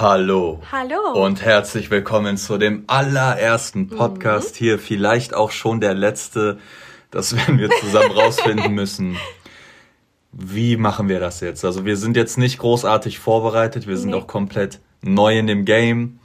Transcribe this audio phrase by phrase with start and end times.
[0.00, 0.60] Hallo.
[0.70, 1.24] Hallo.
[1.24, 4.58] Und herzlich willkommen zu dem allerersten Podcast mhm.
[4.58, 6.60] hier, vielleicht auch schon der letzte.
[7.10, 9.16] Das werden wir zusammen rausfinden müssen.
[10.30, 11.64] Wie machen wir das jetzt?
[11.64, 14.16] Also wir sind jetzt nicht großartig vorbereitet, wir sind nee.
[14.16, 16.20] auch komplett neu in dem Game.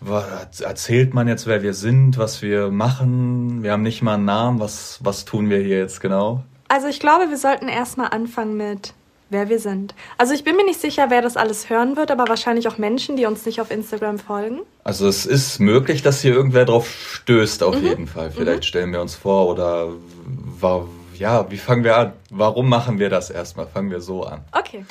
[0.00, 3.64] Was erzählt man jetzt, wer wir sind, was wir machen?
[3.64, 4.60] Wir haben nicht mal einen Namen.
[4.60, 6.44] Was, was tun wir hier jetzt genau?
[6.68, 8.94] Also ich glaube, wir sollten erstmal anfangen mit
[9.30, 9.94] wer wir sind.
[10.18, 13.16] Also ich bin mir nicht sicher, wer das alles hören wird, aber wahrscheinlich auch Menschen,
[13.16, 14.60] die uns nicht auf Instagram folgen.
[14.84, 17.86] Also es ist möglich, dass hier irgendwer drauf stößt, auf mhm.
[17.86, 18.30] jeden Fall.
[18.30, 18.66] Vielleicht mhm.
[18.66, 19.88] stellen wir uns vor oder
[20.60, 22.12] war, ja, wie fangen wir an?
[22.30, 23.66] Warum machen wir das erstmal?
[23.66, 24.42] Fangen wir so an.
[24.52, 24.84] Okay.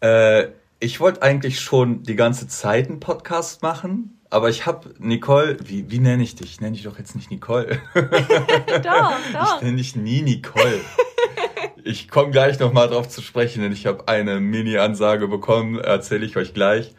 [0.00, 0.48] Äh,
[0.80, 5.90] ich wollte eigentlich schon die ganze Zeit einen Podcast machen, aber ich habe Nicole, wie,
[5.90, 6.52] wie nenne ich dich?
[6.52, 7.80] Ich nenne dich doch jetzt nicht Nicole.
[7.94, 8.02] doch,
[9.32, 9.56] doch.
[9.56, 10.80] Ich nenne dich nie Nicole.
[11.84, 16.36] Ich komme gleich nochmal drauf zu sprechen, denn ich habe eine Mini-Ansage bekommen, erzähle ich
[16.36, 16.94] euch gleich.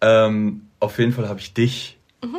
[0.00, 2.38] Ähm, auf jeden Fall habe ich dich mhm.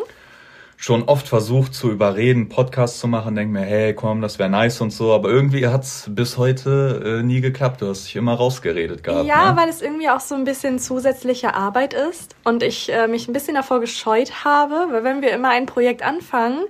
[0.77, 3.35] schon oft versucht zu überreden, Podcast zu machen.
[3.35, 5.13] Denk mir, hey, komm, das wäre nice und so.
[5.13, 7.81] Aber irgendwie hat's bis heute äh, nie geklappt.
[7.81, 9.25] Du hast dich immer rausgeredet gehabt.
[9.25, 9.57] Ja, ne?
[9.57, 13.33] weil es irgendwie auch so ein bisschen zusätzliche Arbeit ist und ich äh, mich ein
[13.33, 16.63] bisschen davor gescheut habe, weil wenn wir immer ein Projekt anfangen,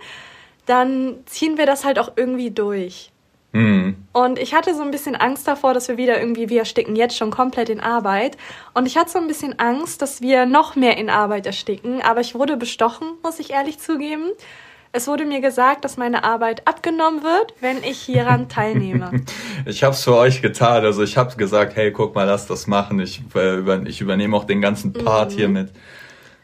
[0.65, 3.11] dann ziehen wir das halt auch irgendwie durch.
[3.51, 3.95] Mhm.
[4.11, 7.17] Und ich hatte so ein bisschen Angst davor, dass wir wieder irgendwie, wir ersticken jetzt
[7.17, 8.37] schon komplett in Arbeit.
[8.73, 12.01] Und ich hatte so ein bisschen Angst, dass wir noch mehr in Arbeit ersticken.
[12.01, 14.25] Aber ich wurde bestochen, muss ich ehrlich zugeben.
[14.91, 19.23] Es wurde mir gesagt, dass meine Arbeit abgenommen wird, wenn ich hieran teilnehme.
[19.65, 20.83] ich habe es für euch getan.
[20.83, 22.99] Also ich habe gesagt, hey, guck mal, lass das machen.
[22.99, 25.35] Ich, äh, ich übernehme auch den ganzen Part mhm.
[25.35, 25.69] hier mit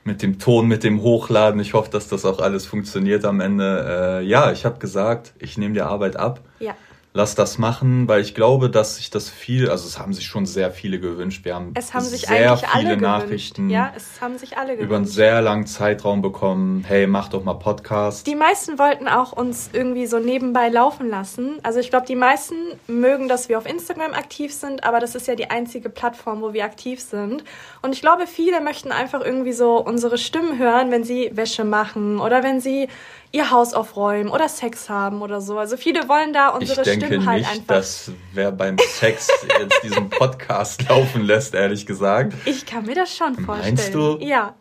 [0.07, 1.59] mit dem Ton, mit dem Hochladen.
[1.59, 4.19] Ich hoffe, dass das auch alles funktioniert am Ende.
[4.21, 6.41] Äh, ja, ich habe gesagt, ich nehme die Arbeit ab.
[6.59, 6.75] Ja
[7.15, 10.45] lass das machen, weil ich glaube, dass sich das viel, also es haben sich schon
[10.45, 11.45] sehr viele gewünscht.
[11.45, 15.05] Wir haben, es haben sich sehr viele Nachrichten ja, es haben sich alle über einen
[15.05, 16.83] sehr langen Zeitraum bekommen.
[16.85, 18.27] Hey, mach doch mal Podcast.
[18.27, 21.57] Die meisten wollten auch uns irgendwie so nebenbei laufen lassen.
[21.63, 22.55] Also ich glaube, die meisten
[22.87, 26.51] mögen, dass wir auf Instagram aktiv sind, aber das ist ja die einzige Plattform, wo
[26.51, 27.45] wir aktiv sind.
[27.81, 32.19] Und ich glaube, viele möchten einfach irgendwie so unsere Stimmen hören, wenn sie Wäsche machen
[32.19, 32.89] oder wenn sie
[33.35, 35.59] ihr Haus aufräumen oder Sex haben oder so.
[35.59, 37.67] Also viele wollen da unsere ich denke Stimmen halt nicht, einfach.
[37.67, 39.29] dass wer beim Sex
[39.59, 42.33] jetzt diesen Podcast laufen lässt, ehrlich gesagt.
[42.45, 43.75] Ich kann mir das schon vorstellen.
[43.75, 44.17] Meinst du?
[44.19, 44.55] Ja.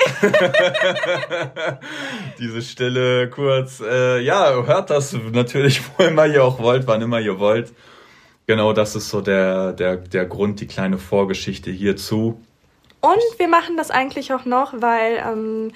[2.38, 3.80] Diese Stille kurz.
[3.80, 7.72] Äh, ja, hört das natürlich, wo immer ihr auch wollt, wann immer ihr wollt.
[8.46, 12.40] Genau, das ist so der, der, der Grund, die kleine Vorgeschichte hierzu.
[13.00, 15.72] Und wir machen das eigentlich auch noch, weil ähm,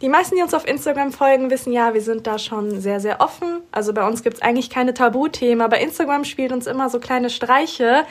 [0.00, 3.20] die meisten, die uns auf Instagram folgen, wissen ja, wir sind da schon sehr, sehr
[3.20, 3.62] offen.
[3.72, 7.30] Also bei uns gibt es eigentlich keine Tabuthemen, aber Instagram spielt uns immer so kleine
[7.30, 8.04] Streiche,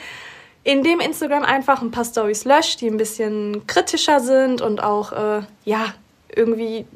[0.62, 5.42] indem Instagram einfach ein paar Stories löscht, die ein bisschen kritischer sind und auch, äh,
[5.64, 5.94] ja,
[6.34, 6.86] irgendwie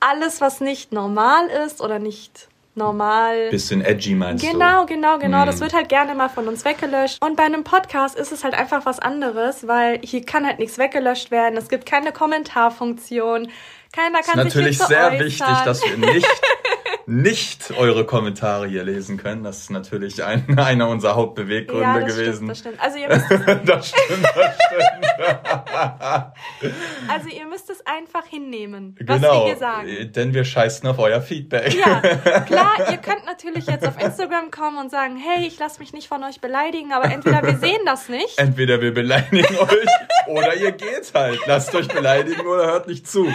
[0.00, 3.48] alles, was nicht normal ist oder nicht normal.
[3.50, 4.86] Bisschen edgy meinst genau, du?
[4.94, 5.42] Genau, genau, genau.
[5.44, 5.46] Mm.
[5.46, 7.22] Das wird halt gerne mal von uns weggelöscht.
[7.24, 10.78] Und bei einem Podcast ist es halt einfach was anderes, weil hier kann halt nichts
[10.78, 11.56] weggelöscht werden.
[11.56, 13.48] Es gibt keine Kommentarfunktion.
[13.96, 15.20] Keiner kann sich natürlich sehr äußern.
[15.20, 16.42] wichtig, dass wir nicht,
[17.06, 19.42] nicht eure Kommentare hier lesen können.
[19.42, 22.34] Das ist natürlich ein, einer unserer Hauptbeweggründe ja, das gewesen.
[22.34, 22.80] Stimmt, das stimmt.
[22.80, 23.30] Also ihr müsst
[23.70, 25.06] das stimmt, das stimmt.
[27.08, 30.12] also ihr müsst es einfach hinnehmen, was genau, wir hier sagen.
[30.12, 31.72] Denn wir scheißen auf euer Feedback.
[31.74, 32.00] Ja,
[32.40, 36.08] klar, ihr könnt natürlich jetzt auf Instagram kommen und sagen, hey, ich lasse mich nicht
[36.08, 38.38] von euch beleidigen, aber entweder wir sehen das nicht.
[38.38, 39.88] Entweder wir beleidigen euch
[40.26, 41.40] oder ihr geht halt.
[41.46, 43.32] Lasst euch beleidigen oder hört nicht zu.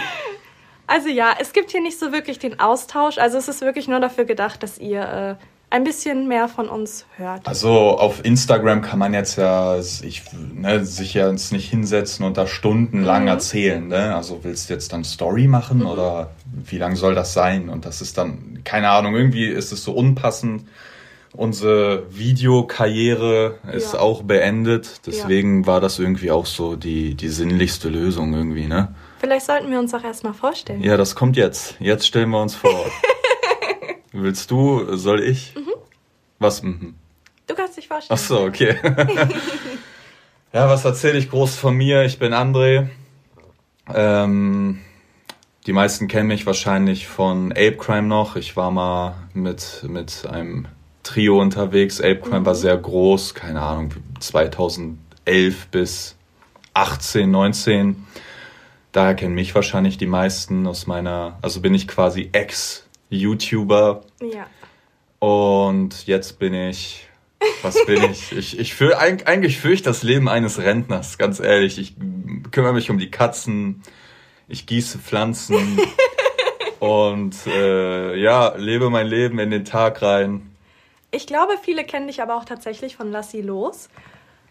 [0.92, 3.16] Also ja, es gibt hier nicht so wirklich den Austausch.
[3.16, 5.00] Also es ist wirklich nur dafür gedacht, dass ihr
[5.40, 7.48] äh, ein bisschen mehr von uns hört.
[7.48, 10.22] Also auf Instagram kann man jetzt ja ich,
[10.54, 13.28] ne, sich ja jetzt nicht hinsetzen und da stundenlang mhm.
[13.28, 13.88] erzählen.
[13.88, 14.14] Ne?
[14.14, 15.86] Also willst du jetzt dann Story machen mhm.
[15.86, 17.70] oder wie lang soll das sein?
[17.70, 20.68] Und das ist dann, keine Ahnung, irgendwie ist es so unpassend.
[21.32, 24.00] Unsere Videokarriere ist ja.
[24.00, 25.00] auch beendet.
[25.06, 25.66] Deswegen ja.
[25.68, 28.94] war das irgendwie auch so die, die sinnlichste Lösung irgendwie, ne?
[29.22, 30.82] Vielleicht sollten wir uns auch erstmal vorstellen.
[30.82, 31.76] Ja, das kommt jetzt.
[31.78, 32.86] Jetzt stellen wir uns vor.
[34.12, 35.54] Willst du, soll ich?
[35.54, 35.74] Mhm.
[36.40, 36.64] Was?
[36.64, 36.96] Mhm.
[37.46, 38.18] Du kannst dich vorstellen.
[38.20, 38.78] Ach so, okay.
[40.52, 42.02] ja, was erzähle ich groß von mir?
[42.02, 42.88] Ich bin André.
[43.94, 44.80] Ähm,
[45.68, 48.34] die meisten kennen mich wahrscheinlich von Ape Crime noch.
[48.34, 50.66] Ich war mal mit, mit einem
[51.04, 52.00] Trio unterwegs.
[52.00, 52.46] Ape Crime mhm.
[52.46, 56.16] war sehr groß, keine Ahnung, 2011 bis
[56.74, 58.04] 18, 19.
[58.92, 64.02] Daher kennen mich wahrscheinlich die meisten aus meiner, also bin ich quasi Ex-YouTuber.
[64.20, 64.46] Ja.
[65.18, 67.08] Und jetzt bin ich,
[67.62, 68.32] was bin ich?
[68.32, 71.78] Ich, ich fühle, eigentlich führe ich das Leben eines Rentners, ganz ehrlich.
[71.78, 71.94] Ich
[72.50, 73.82] kümmere mich um die Katzen,
[74.46, 75.80] ich gieße Pflanzen
[76.78, 80.50] und äh, ja, lebe mein Leben in den Tag rein.
[81.12, 83.88] Ich glaube, viele kennen dich aber auch tatsächlich von Lass sie los.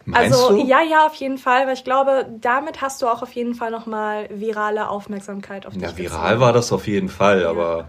[0.04, 0.66] Meinst also du?
[0.66, 3.70] ja, ja, auf jeden Fall, weil ich glaube, damit hast du auch auf jeden Fall
[3.70, 5.82] nochmal virale Aufmerksamkeit auf dich.
[5.82, 7.50] Ja, viral war das auf jeden Fall, ja.
[7.50, 7.88] aber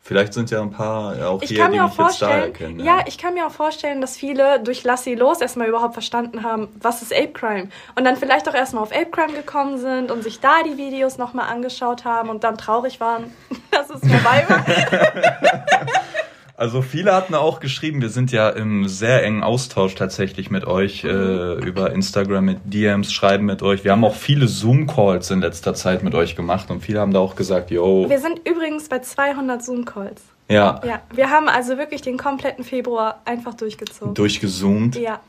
[0.00, 2.80] vielleicht sind ja ein paar auch ich hier, die mich jetzt da erkennen.
[2.80, 2.98] Ja.
[2.98, 6.42] ja, ich kann mir auch vorstellen, dass viele durch Lass sie los erstmal überhaupt verstanden
[6.42, 10.10] haben, was ist Ape Crime und dann vielleicht auch erstmal auf Ape Crime gekommen sind
[10.10, 13.32] und sich da die Videos nochmal angeschaut haben und dann traurig waren,
[13.70, 14.64] dass es vorbei war.
[16.60, 21.04] Also viele hatten auch geschrieben, wir sind ja im sehr engen Austausch tatsächlich mit euch
[21.04, 23.82] äh, über Instagram, mit DMs, schreiben mit euch.
[23.82, 27.18] Wir haben auch viele Zoom-Calls in letzter Zeit mit euch gemacht und viele haben da
[27.18, 28.04] auch gesagt, yo.
[28.10, 30.20] Wir sind übrigens bei 200 Zoom-Calls.
[30.50, 30.82] Ja.
[30.84, 34.12] Ja, wir haben also wirklich den kompletten Februar einfach durchgezogen.
[34.12, 34.96] Durchgezoomt.
[34.96, 35.20] Ja.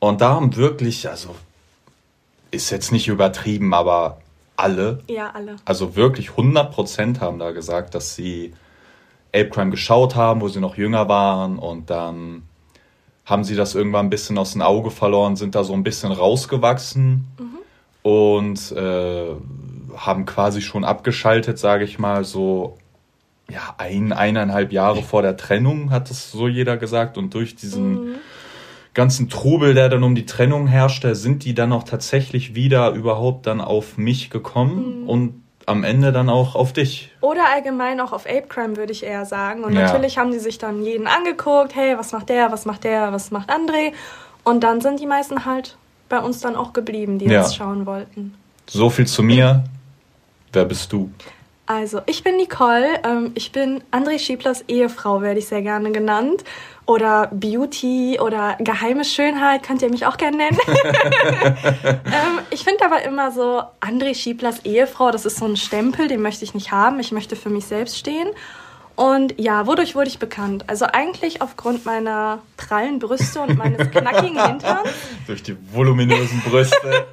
[0.00, 1.36] Und da haben wirklich, also
[2.50, 4.18] ist jetzt nicht übertrieben, aber
[4.56, 5.04] alle.
[5.06, 5.54] Ja, alle.
[5.66, 8.54] Also wirklich 100 Prozent haben da gesagt, dass sie
[9.34, 12.42] Ape Crime geschaut haben, wo sie noch jünger waren und dann
[13.24, 16.12] haben sie das irgendwann ein bisschen aus dem Auge verloren, sind da so ein bisschen
[16.12, 17.58] rausgewachsen mhm.
[18.02, 19.26] und äh,
[19.96, 22.76] haben quasi schon abgeschaltet, sage ich mal, so
[23.50, 27.18] ja, ein, eineinhalb Jahre vor der Trennung, hat es so jeder gesagt.
[27.18, 28.14] Und durch diesen mhm.
[28.94, 33.46] ganzen Trubel, der dann um die Trennung herrschte, sind die dann auch tatsächlich wieder überhaupt
[33.46, 35.08] dann auf mich gekommen mhm.
[35.08, 37.10] und am Ende dann auch auf dich.
[37.20, 39.64] Oder allgemein auch auf Ape Crime, würde ich eher sagen.
[39.64, 39.82] Und ja.
[39.82, 43.30] natürlich haben die sich dann jeden angeguckt, hey, was macht der, was macht der, was
[43.30, 43.92] macht André.
[44.44, 45.76] Und dann sind die meisten halt
[46.08, 47.42] bei uns dann auch geblieben, die ja.
[47.42, 48.34] das schauen wollten.
[48.66, 49.64] So viel zu mir.
[50.52, 51.10] Wer bist du?
[51.66, 53.00] Also, ich bin Nicole.
[53.04, 56.44] Ähm, ich bin André Schieblers Ehefrau, werde ich sehr gerne genannt
[56.86, 60.58] oder Beauty oder geheime Schönheit, könnt ihr mich auch gerne nennen.
[61.84, 66.22] ähm, ich finde aber immer so, André Schieblers Ehefrau, das ist so ein Stempel, den
[66.22, 67.00] möchte ich nicht haben.
[67.00, 68.28] Ich möchte für mich selbst stehen.
[68.94, 70.64] Und ja, wodurch wurde ich bekannt?
[70.68, 74.88] Also eigentlich aufgrund meiner prallen Brüste und meines knackigen Hinterns.
[75.26, 77.06] Durch die voluminösen Brüste.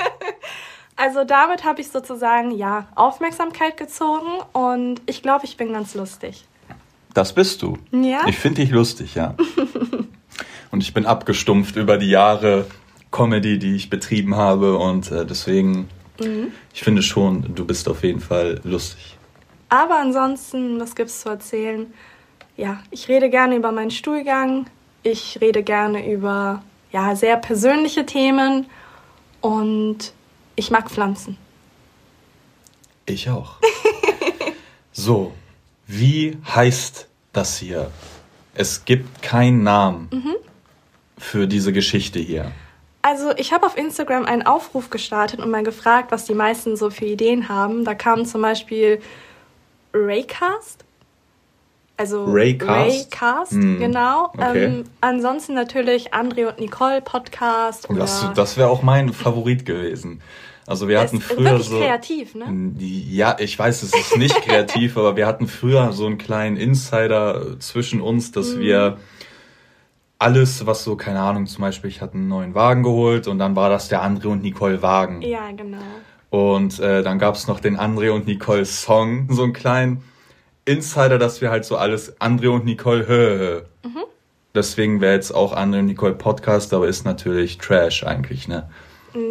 [0.95, 6.45] also damit habe ich sozusagen ja Aufmerksamkeit gezogen und ich glaube, ich bin ganz lustig.
[7.15, 7.79] Das bist du.
[7.91, 8.27] Ja.
[8.27, 9.33] Ich finde dich lustig, ja.
[10.71, 12.67] und ich bin abgestumpft über die Jahre
[13.11, 16.51] Comedy, die ich betrieben habe und äh, deswegen, mhm.
[16.73, 19.17] ich finde schon, du bist auf jeden Fall lustig.
[19.69, 21.93] Aber ansonsten, was gibt's zu erzählen?
[22.57, 24.65] Ja, ich rede gerne über meinen Stuhlgang.
[25.03, 28.67] Ich rede gerne über ja, sehr persönliche Themen
[29.39, 30.13] und
[30.55, 31.37] ich mag Pflanzen.
[33.05, 33.55] Ich auch.
[34.91, 35.33] so,
[35.87, 37.91] wie heißt das hier?
[38.53, 40.35] Es gibt keinen Namen mhm.
[41.17, 42.51] für diese Geschichte hier.
[43.01, 46.89] Also ich habe auf Instagram einen Aufruf gestartet und mal gefragt, was die meisten so
[46.89, 47.83] für Ideen haben.
[47.83, 49.01] Da kam zum Beispiel
[49.93, 50.85] Raycast.
[51.97, 53.79] Also Raycast, Raycast hm.
[53.79, 54.25] genau.
[54.33, 54.65] Okay.
[54.65, 57.87] Ähm, ansonsten natürlich André und Nicole Podcast.
[57.89, 60.21] das das wäre auch mein Favorit gewesen.
[60.65, 62.73] Also wir hatten früher wirklich so kreativ, ne?
[62.79, 67.59] Ja, ich weiß, es ist nicht kreativ, aber wir hatten früher so einen kleinen Insider
[67.59, 68.59] zwischen uns, dass mhm.
[68.59, 68.97] wir
[70.21, 73.55] alles, was so, keine Ahnung, zum Beispiel, ich hatte einen neuen Wagen geholt und dann
[73.55, 75.23] war das der André und Nicole Wagen.
[75.23, 75.79] Ja, genau.
[76.29, 80.03] Und äh, dann gab es noch den André und Nicole Song, so einen kleinen
[80.65, 83.61] Insider, dass wir halt so alles André und Nicole hö.
[83.83, 84.03] Mhm.
[84.53, 88.69] Deswegen wäre jetzt auch André und Nicole Podcast, aber ist natürlich Trash eigentlich, ne?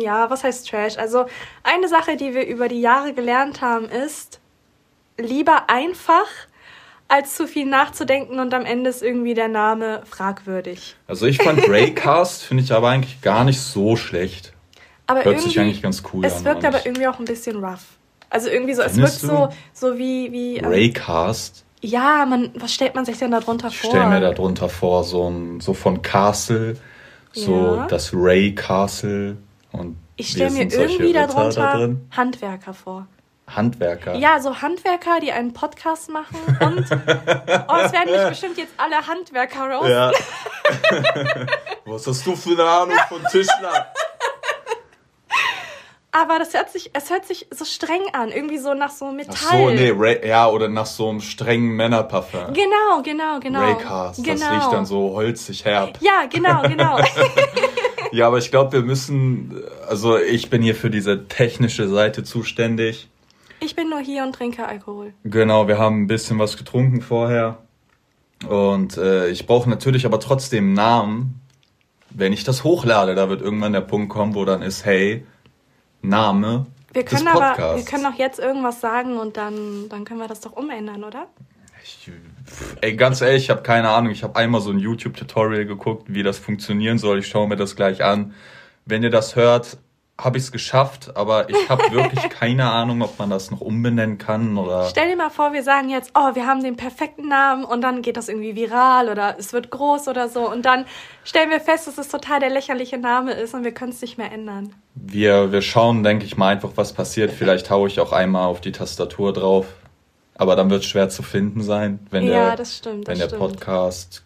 [0.01, 0.99] Ja, was heißt Trash?
[0.99, 1.27] Also
[1.63, 4.41] eine Sache, die wir über die Jahre gelernt haben, ist
[5.17, 6.27] lieber einfach
[7.11, 10.95] als zu viel nachzudenken und am Ende ist irgendwie der Name fragwürdig.
[11.09, 14.53] Also ich fand Raycast finde ich aber eigentlich gar nicht so schlecht.
[15.09, 16.39] Aber Hört sich eigentlich ganz cool es an.
[16.39, 17.85] Es wirkt aber irgendwie auch ein bisschen rough.
[18.31, 20.59] Also irgendwie so, Findest es wirkt so, so wie, wie.
[20.59, 21.65] Ähm, Raycast?
[21.83, 23.91] Ja, man, was stellt man sich denn darunter vor?
[23.91, 26.77] Ich stell mir darunter vor, so ein, so von Castle,
[27.33, 27.87] so ja.
[27.89, 29.37] das Ray Castle.
[29.73, 33.09] Und ich stelle mir irgendwie darunter da Handwerker vor.
[33.57, 34.15] Handwerker.
[34.15, 39.07] Ja, so Handwerker, die einen Podcast machen und oh, es werden mich bestimmt jetzt alle
[39.07, 39.91] Handwerker roasten.
[39.91, 40.13] Ja.
[41.85, 43.93] Was hast du für eine Ahnung von Tischler?
[46.13, 49.37] Aber das hört sich, es hört sich so streng an, irgendwie so nach so Metall.
[49.37, 52.53] Ach so, nee, Ray, ja, oder nach so einem strengen Männerparfum.
[52.53, 53.61] Genau, genau, genau.
[53.61, 54.41] Raycast, genau.
[54.41, 55.99] das riecht dann so holzig herb.
[56.01, 56.99] Ja, genau, genau.
[58.13, 63.09] ja, aber ich glaube, wir müssen, also ich bin hier für diese technische Seite zuständig.
[63.61, 65.13] Ich bin nur hier und trinke Alkohol.
[65.25, 67.59] Genau, wir haben ein bisschen was getrunken vorher.
[68.49, 71.41] Und äh, ich brauche natürlich aber trotzdem Namen.
[72.11, 75.25] Wenn ich das hochlade, da wird irgendwann der Punkt kommen, wo dann ist, hey,
[76.03, 80.29] Name wir können aber, wir können auch jetzt irgendwas sagen und dann, dann können wir
[80.29, 81.29] das doch umändern, oder?
[81.83, 82.11] Ich,
[82.81, 84.13] ey, ganz ehrlich, ich habe keine Ahnung.
[84.13, 87.21] Ich habe einmal so ein YouTube-Tutorial geguckt, wie das funktionieren soll.
[87.21, 88.35] Ich schaue mir das gleich an.
[88.87, 89.79] Wenn ihr das hört,
[90.25, 94.19] habe ich es geschafft, aber ich habe wirklich keine Ahnung, ob man das noch umbenennen
[94.19, 94.87] kann oder.
[94.89, 98.03] Stell dir mal vor, wir sagen jetzt, oh, wir haben den perfekten Namen und dann
[98.03, 100.85] geht das irgendwie viral oder es wird groß oder so und dann
[101.25, 104.19] stellen wir fest, dass es total der lächerliche Name ist und wir können es nicht
[104.19, 104.75] mehr ändern.
[104.95, 107.31] Wir, wir schauen, denke ich mal, einfach, was passiert.
[107.31, 109.67] Vielleicht haue ich auch einmal auf die Tastatur drauf.
[110.35, 113.41] Aber dann wird es schwer zu finden sein, wenn ja, der, stimmt, wenn der stimmt.
[113.41, 114.23] Podcast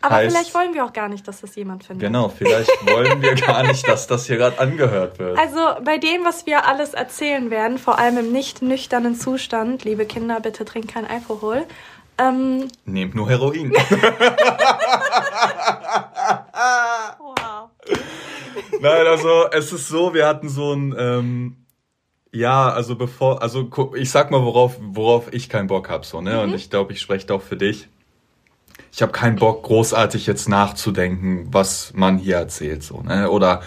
[0.00, 2.06] aber heißt, vielleicht wollen wir auch gar nicht, dass das jemand findet.
[2.06, 5.38] Genau, vielleicht wollen wir gar nicht, dass das hier gerade angehört wird.
[5.38, 10.06] Also bei dem, was wir alles erzählen werden, vor allem im nicht nüchternen Zustand, liebe
[10.06, 11.64] Kinder, bitte trinkt kein Alkohol.
[12.18, 13.70] Ähm, Nehmt nur Heroin.
[17.20, 17.70] wow.
[18.80, 21.56] Nein, also es ist so, wir hatten so ein, ähm,
[22.32, 26.34] ja, also bevor, also ich sag mal, worauf, worauf ich keinen Bock hab, so, ne?
[26.34, 26.40] Mhm.
[26.40, 27.88] Und ich glaube, ich spreche auch für dich
[28.92, 33.30] ich habe keinen Bock, großartig jetzt nachzudenken, was man hier erzählt, so, ne?
[33.30, 33.62] Oder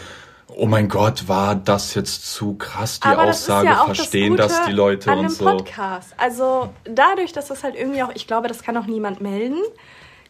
[0.50, 4.68] oh mein Gott, war das jetzt zu krass, die Aber Aussage, ja verstehen das, das,
[4.68, 5.46] die Leute an und so.
[5.46, 6.14] Podcast.
[6.18, 9.58] Also dadurch, dass das halt irgendwie auch, ich glaube, das kann auch niemand melden,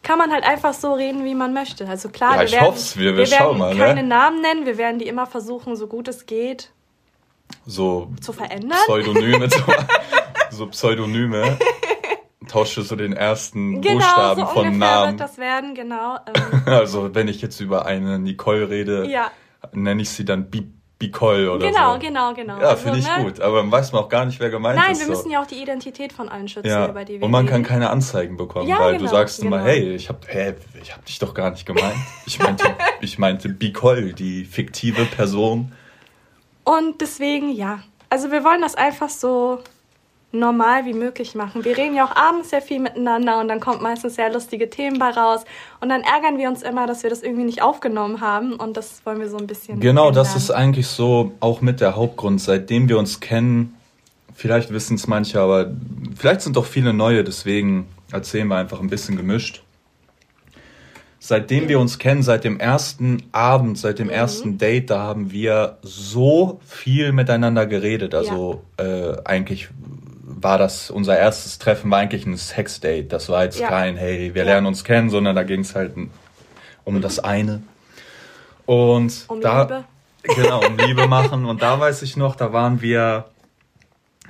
[0.02, 1.86] kann man halt einfach so reden, wie man möchte.
[1.86, 3.80] Also klar, ja, wir werden, wir, wir, wir werden mal, ne?
[3.80, 4.08] keine ne?
[4.08, 6.70] Namen nennen, wir werden die immer versuchen, so gut es geht,
[7.66, 8.78] so zu verändern.
[8.86, 9.48] Pseudonyme,
[10.50, 11.58] so Pseudonyme
[12.46, 15.12] tausche so den ersten genau, Buchstaben so von Namen.
[15.12, 16.16] Wird das werden, genau.
[16.26, 16.62] Ähm.
[16.66, 19.30] Also wenn ich jetzt über eine Nicole rede, ja.
[19.72, 21.98] nenne ich sie dann Bi Bicole oder genau, so.
[21.98, 22.60] Genau, genau, genau.
[22.60, 23.24] Ja, also, finde ich ne?
[23.24, 23.40] gut.
[23.40, 24.98] Aber dann weiß man auch gar nicht, wer gemeint Nein, ist.
[24.98, 25.20] Nein, wir so.
[25.20, 26.88] müssen ja auch die Identität von allen schützen, ja.
[26.88, 27.52] über die wir Und man reden.
[27.52, 29.56] kann keine Anzeigen bekommen, ja, weil genau, du sagst genau.
[29.56, 31.96] immer, hey, ich hab, hey, ich hab dich doch gar nicht gemeint.
[32.24, 32.64] Ich meinte,
[33.02, 35.72] ich meinte Bicole, die fiktive Person.
[36.64, 37.80] Und deswegen, ja.
[38.08, 39.58] Also wir wollen das einfach so
[40.38, 41.64] normal wie möglich machen.
[41.64, 44.98] Wir reden ja auch abends sehr viel miteinander und dann kommt meistens sehr lustige Themen
[44.98, 45.44] bei raus.
[45.80, 49.00] Und dann ärgern wir uns immer, dass wir das irgendwie nicht aufgenommen haben und das
[49.04, 49.80] wollen wir so ein bisschen.
[49.80, 50.24] Genau, ändern.
[50.24, 52.40] das ist eigentlich so auch mit der Hauptgrund.
[52.40, 53.76] Seitdem wir uns kennen,
[54.34, 55.72] vielleicht wissen es manche, aber
[56.16, 59.62] vielleicht sind doch viele neue, deswegen erzählen wir einfach ein bisschen gemischt.
[61.18, 64.12] Seitdem wir uns kennen, seit dem ersten Abend, seit dem mhm.
[64.12, 68.14] ersten Date, da haben wir so viel miteinander geredet.
[68.14, 68.84] Also ja.
[68.84, 69.68] äh, eigentlich
[70.38, 73.08] war das unser erstes Treffen, war eigentlich ein Sexdate.
[73.08, 73.68] Das war jetzt ja.
[73.68, 74.50] kein, hey, wir ja.
[74.50, 75.94] lernen uns kennen, sondern da ging es halt
[76.84, 77.62] um das eine.
[78.66, 79.84] Und um da, Liebe.
[80.22, 81.46] Genau, um Liebe machen.
[81.46, 83.30] Und da weiß ich noch, da waren wir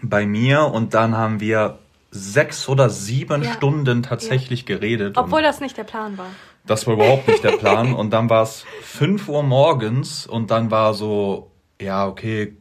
[0.00, 1.78] bei mir und dann haben wir
[2.12, 3.52] sechs oder sieben ja.
[3.52, 5.18] Stunden tatsächlich geredet.
[5.18, 6.28] Obwohl das nicht der Plan war.
[6.66, 7.94] Das war überhaupt nicht der Plan.
[7.94, 12.56] Und dann war es fünf Uhr morgens und dann war so, ja, okay,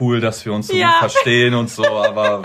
[0.00, 0.86] cool, dass wir uns so ja.
[1.00, 2.42] gut verstehen und so, aber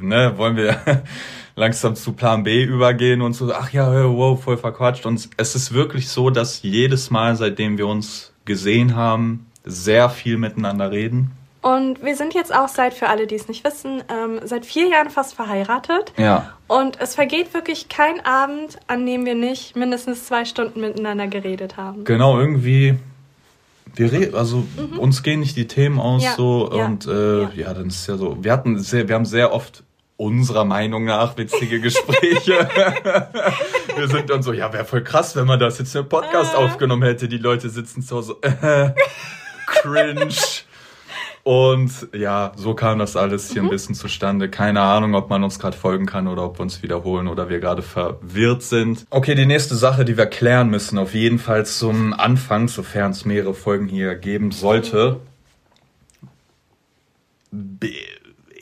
[0.00, 0.76] ne, wollen wir
[1.56, 5.06] langsam zu Plan B übergehen und so, ach ja, wow, voll verquatscht.
[5.06, 10.36] Und es ist wirklich so, dass jedes Mal, seitdem wir uns gesehen haben, sehr viel
[10.36, 11.32] miteinander reden.
[11.62, 14.88] Und wir sind jetzt auch seit, für alle, die es nicht wissen, ähm, seit vier
[14.88, 16.12] Jahren fast verheiratet.
[16.18, 16.52] Ja.
[16.68, 21.78] Und es vergeht wirklich kein Abend, an dem wir nicht mindestens zwei Stunden miteinander geredet
[21.78, 22.04] haben.
[22.04, 22.98] Genau, irgendwie
[23.96, 24.98] wir reden, also mhm.
[24.98, 26.34] uns gehen nicht die Themen aus ja.
[26.36, 26.86] so ja.
[26.86, 27.50] und äh, ja.
[27.54, 27.74] ja.
[27.74, 28.42] dann ist ja so.
[28.42, 29.84] Wir hatten sehr, wir haben sehr oft
[30.16, 32.68] unserer Meinung nach witzige Gespräche.
[33.96, 36.56] wir sind dann so, ja, wäre voll krass, wenn man das jetzt im Podcast äh.
[36.56, 37.28] aufgenommen hätte.
[37.28, 38.90] Die Leute sitzen so, so äh,
[39.66, 40.34] cringe.
[41.44, 43.68] Und ja, so kam das alles hier mhm.
[43.68, 44.48] ein bisschen zustande.
[44.48, 47.60] Keine Ahnung, ob man uns gerade folgen kann oder ob wir uns wiederholen oder wir
[47.60, 49.04] gerade verwirrt sind.
[49.10, 53.26] Okay, die nächste Sache, die wir klären müssen, auf jeden Fall zum Anfang, sofern es
[53.26, 55.20] mehrere Folgen hier geben sollte.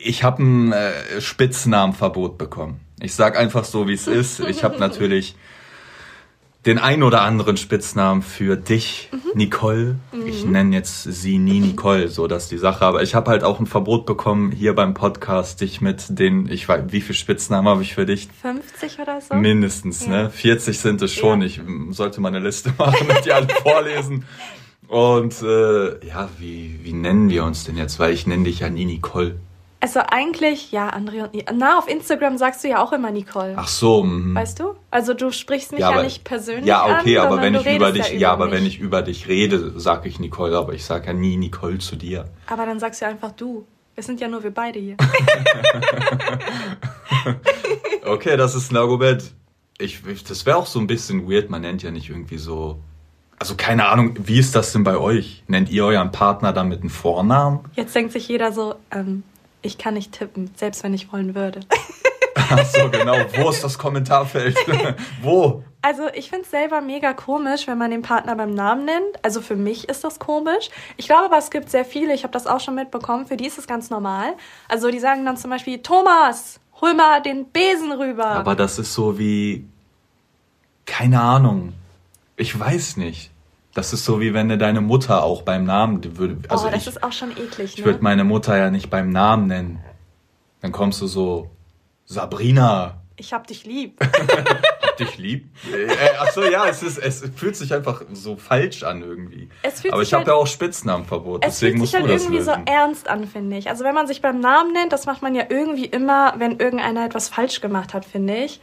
[0.02, 2.80] Ich habe ein äh, Spitznamenverbot bekommen.
[3.00, 4.40] Ich sag einfach so, wie es ist.
[4.40, 5.36] Ich habe natürlich
[6.66, 9.18] den ein oder anderen Spitznamen für dich, mhm.
[9.34, 9.96] Nicole.
[10.12, 10.26] Mhm.
[10.26, 12.84] Ich nenne jetzt sie nie Nicole, so dass die Sache.
[12.84, 16.68] Aber ich habe halt auch ein Verbot bekommen hier beim Podcast, dich mit den, ich
[16.68, 18.28] weiß, wie viele Spitznamen habe ich für dich?
[18.42, 19.34] 50 oder so?
[19.34, 20.24] Mindestens, ja.
[20.24, 20.30] ne?
[20.30, 21.40] 40 sind es schon.
[21.40, 21.46] Ja.
[21.46, 24.24] Ich sollte mal eine Liste machen und die alle vorlesen.
[24.88, 27.98] Und äh, ja, wie, wie nennen wir uns denn jetzt?
[27.98, 29.36] Weil ich nenne dich ja nie Nicole.
[29.82, 33.54] Also eigentlich, ja, André und Na, auf Instagram sagst du ja auch immer Nicole.
[33.56, 34.04] Ach so.
[34.04, 34.40] Mh.
[34.40, 34.76] Weißt du?
[34.92, 37.90] Also du sprichst mich ja, ja nicht persönlich Ja, okay, an, aber wenn ich über
[37.90, 38.54] dich, ja, ja aber mich.
[38.54, 41.96] wenn ich über dich rede, sag ich Nicole, aber ich sag ja nie Nicole zu
[41.96, 42.26] dir.
[42.46, 43.66] Aber dann sagst du einfach du.
[43.96, 44.96] Es sind ja nur wir beide hier.
[48.06, 49.32] okay, das ist ein Argument.
[49.78, 52.78] Ich, das wäre auch so ein bisschen weird, man nennt ja nicht irgendwie so
[53.40, 55.42] also keine Ahnung, wie ist das denn bei euch?
[55.48, 57.64] Nennt ihr euren Partner dann mit einem Vornamen?
[57.74, 59.24] Jetzt denkt sich jeder so, ähm,
[59.62, 61.60] ich kann nicht tippen, selbst wenn ich wollen würde.
[62.50, 63.16] Ach so, genau.
[63.36, 64.56] Wo ist das Kommentarfeld?
[65.22, 65.64] Wo?
[65.80, 69.24] Also ich finde es selber mega komisch, wenn man den Partner beim Namen nennt.
[69.24, 70.70] Also für mich ist das komisch.
[70.96, 73.46] Ich glaube aber, es gibt sehr viele, ich habe das auch schon mitbekommen, für die
[73.46, 74.34] ist es ganz normal.
[74.68, 78.26] Also die sagen dann zum Beispiel, Thomas, hol mal den Besen rüber.
[78.26, 79.66] Aber das ist so wie,
[80.86, 81.72] keine Ahnung,
[82.36, 83.31] ich weiß nicht.
[83.74, 86.38] Das ist so wie wenn du deine Mutter auch beim Namen würde.
[86.48, 87.74] Also oh, das ich, ist auch schon eklig.
[87.74, 87.84] Ich ne?
[87.86, 89.80] würde meine Mutter ja nicht beim Namen nennen.
[90.60, 91.50] Dann kommst du so,
[92.04, 93.02] Sabrina.
[93.16, 93.98] Ich hab dich lieb.
[94.82, 95.48] hab dich lieb?
[95.72, 95.88] Äh,
[96.18, 99.48] ach so, ja, es, ist, es fühlt sich einfach so falsch an irgendwie.
[99.90, 102.62] Aber ich habe halt, ja auch Spitznamenverbot, deswegen musst halt du das irgendwie lösen.
[102.66, 103.70] so ernst an, finde ich.
[103.70, 107.06] Also wenn man sich beim Namen nennt, das macht man ja irgendwie immer, wenn irgendeiner
[107.06, 108.60] etwas falsch gemacht hat, finde ich.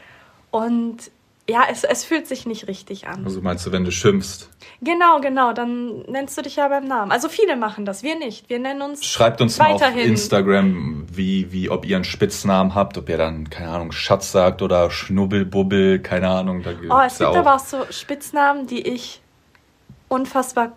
[0.51, 1.11] Und
[1.49, 3.25] ja, es, es fühlt sich nicht richtig an.
[3.25, 4.49] Also meinst du, wenn du schimpfst?
[4.81, 7.11] Genau, genau, dann nennst du dich ja beim Namen.
[7.11, 8.49] Also viele machen das, wir nicht.
[8.49, 9.95] Wir nennen uns Schreibt uns weiterhin.
[9.95, 13.91] mal auf Instagram, wie, wie, ob ihr einen Spitznamen habt, ob ihr dann, keine Ahnung,
[13.91, 16.61] Schatz sagt oder Schnubbelbubbel, keine Ahnung.
[16.61, 19.21] Da oh, es gibt aber auch so Spitznamen, die ich
[20.07, 20.73] unfassbar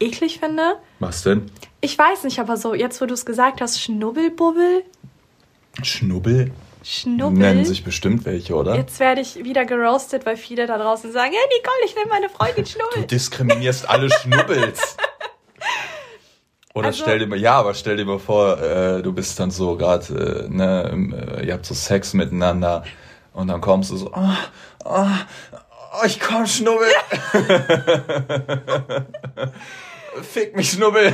[0.00, 0.76] eklig finde.
[0.98, 1.50] Was denn?
[1.80, 4.84] Ich weiß nicht, aber so, jetzt wo du es gesagt hast, Schnubbelbubbel.
[5.82, 6.50] Schnubbel?
[6.88, 7.38] Schnubbel.
[7.38, 8.74] Nennen sich bestimmt welche, oder?
[8.74, 12.30] Jetzt werde ich wieder geroastet, weil viele da draußen sagen, ja Nicole, ich nenne meine
[12.30, 13.02] Freundin Schnubbel.
[13.02, 14.96] Du diskriminierst alle Schnubbels.
[16.72, 19.50] Oder also, stell dir mal, ja, aber stell dir mal vor, äh, du bist dann
[19.50, 22.84] so gerade, äh, ne, äh, ihr habt so Sex miteinander
[23.34, 24.36] und dann kommst du so, oh,
[24.86, 25.06] oh,
[25.92, 26.88] oh ich komm, Schnubbel.
[30.22, 31.12] Fick mich, Schnubbel.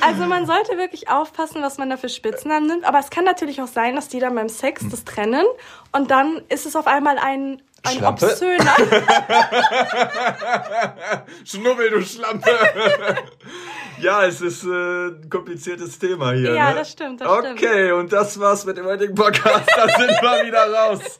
[0.00, 2.84] Also man sollte wirklich aufpassen, was man da für Spitznamen nimmt.
[2.84, 5.44] Aber es kann natürlich auch sein, dass die dann beim Sex das trennen
[5.92, 8.26] und dann ist es auf einmal ein ein Schlampe?
[8.26, 8.74] obszöner.
[11.44, 12.50] Schnubbel, du Schlampe.
[14.00, 16.54] ja, es ist äh, ein kompliziertes Thema hier.
[16.54, 16.76] Ja, ne?
[16.76, 17.20] das stimmt.
[17.20, 17.92] Das okay, stimmt.
[17.92, 19.70] und das war's mit dem heutigen Podcast.
[19.76, 21.00] Da sind wir wieder raus.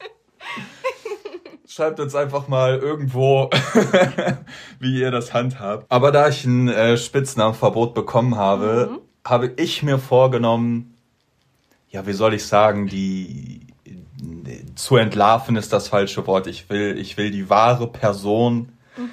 [1.71, 3.47] Schreibt uns einfach mal irgendwo,
[4.79, 5.85] wie ihr das handhabt.
[5.89, 8.99] Aber da ich ein äh, Spitznamenverbot bekommen habe, mhm.
[9.23, 10.97] habe ich mir vorgenommen,
[11.91, 13.67] ja, wie soll ich sagen, die
[14.73, 16.47] zu entlarven ist das falsche Wort.
[16.47, 19.11] Ich will, ich will die wahre Person mhm.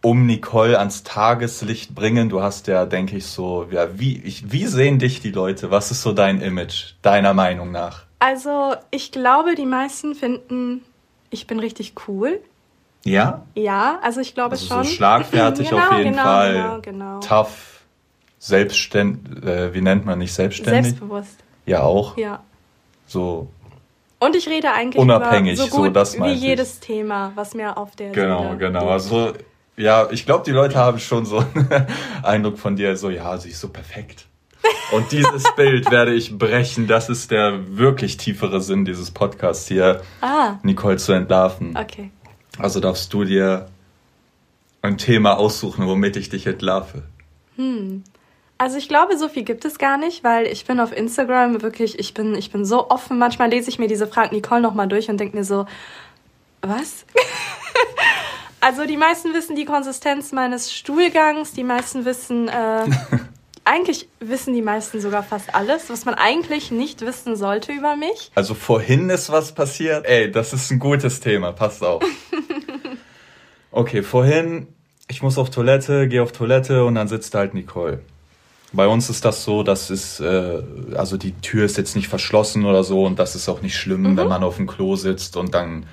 [0.00, 2.30] um Nicole ans Tageslicht bringen.
[2.30, 5.70] Du hast ja, denke ich, so, ja, wie, ich, wie sehen dich die Leute?
[5.70, 8.06] Was ist so dein Image, deiner Meinung nach?
[8.20, 10.80] Also, ich glaube, die meisten finden
[11.30, 12.40] ich bin richtig cool.
[13.04, 13.46] Ja?
[13.54, 14.84] Ja, also ich glaube also schon.
[14.84, 16.54] So schlagfertig genau, auf jeden genau, Fall.
[16.54, 17.20] Genau, genau.
[17.20, 17.80] Tough,
[18.38, 20.92] selbstständig, äh, wie nennt man nicht selbstständig?
[20.92, 21.36] Selbstbewusst.
[21.66, 22.16] Ja, auch.
[22.16, 22.40] Ja.
[23.06, 23.48] So.
[24.18, 26.80] Und ich rede eigentlich unabhängig, so gut so das wie jedes ich.
[26.80, 28.80] Thema, was mir auf der Genau, Seele genau.
[28.80, 28.92] Liegt.
[28.92, 29.32] Also
[29.76, 31.86] ja, ich glaube, die Leute haben schon so einen
[32.22, 34.26] Eindruck von dir, so ja, sie ist so perfekt.
[34.92, 36.86] Und dieses Bild werde ich brechen.
[36.86, 40.54] Das ist der wirklich tiefere Sinn dieses Podcasts hier, ah.
[40.62, 41.76] Nicole zu entlarven.
[41.76, 42.10] Okay.
[42.58, 43.68] Also darfst du dir
[44.82, 47.02] ein Thema aussuchen, womit ich dich entlarve.
[47.56, 48.02] Hm.
[48.58, 51.98] Also ich glaube, so viel gibt es gar nicht, weil ich bin auf Instagram wirklich,
[51.98, 53.18] ich bin, ich bin so offen.
[53.18, 55.66] Manchmal lese ich mir diese Frage Nicole nochmal durch und denke mir so,
[56.60, 57.06] was?
[58.60, 62.84] also die meisten wissen die Konsistenz meines Stuhlgangs, die meisten wissen, äh,
[63.64, 68.30] eigentlich wissen die meisten sogar fast alles, was man eigentlich nicht wissen sollte über mich.
[68.34, 70.06] Also vorhin ist was passiert.
[70.06, 72.02] Ey, das ist ein gutes Thema, passt auf.
[73.70, 74.68] okay, vorhin,
[75.08, 78.00] ich muss auf Toilette, gehe auf Toilette und dann sitzt halt Nicole.
[78.72, 80.62] Bei uns ist das so, dass es, äh,
[80.94, 84.02] also die Tür ist jetzt nicht verschlossen oder so und das ist auch nicht schlimm,
[84.02, 84.16] mhm.
[84.16, 85.86] wenn man auf dem Klo sitzt und dann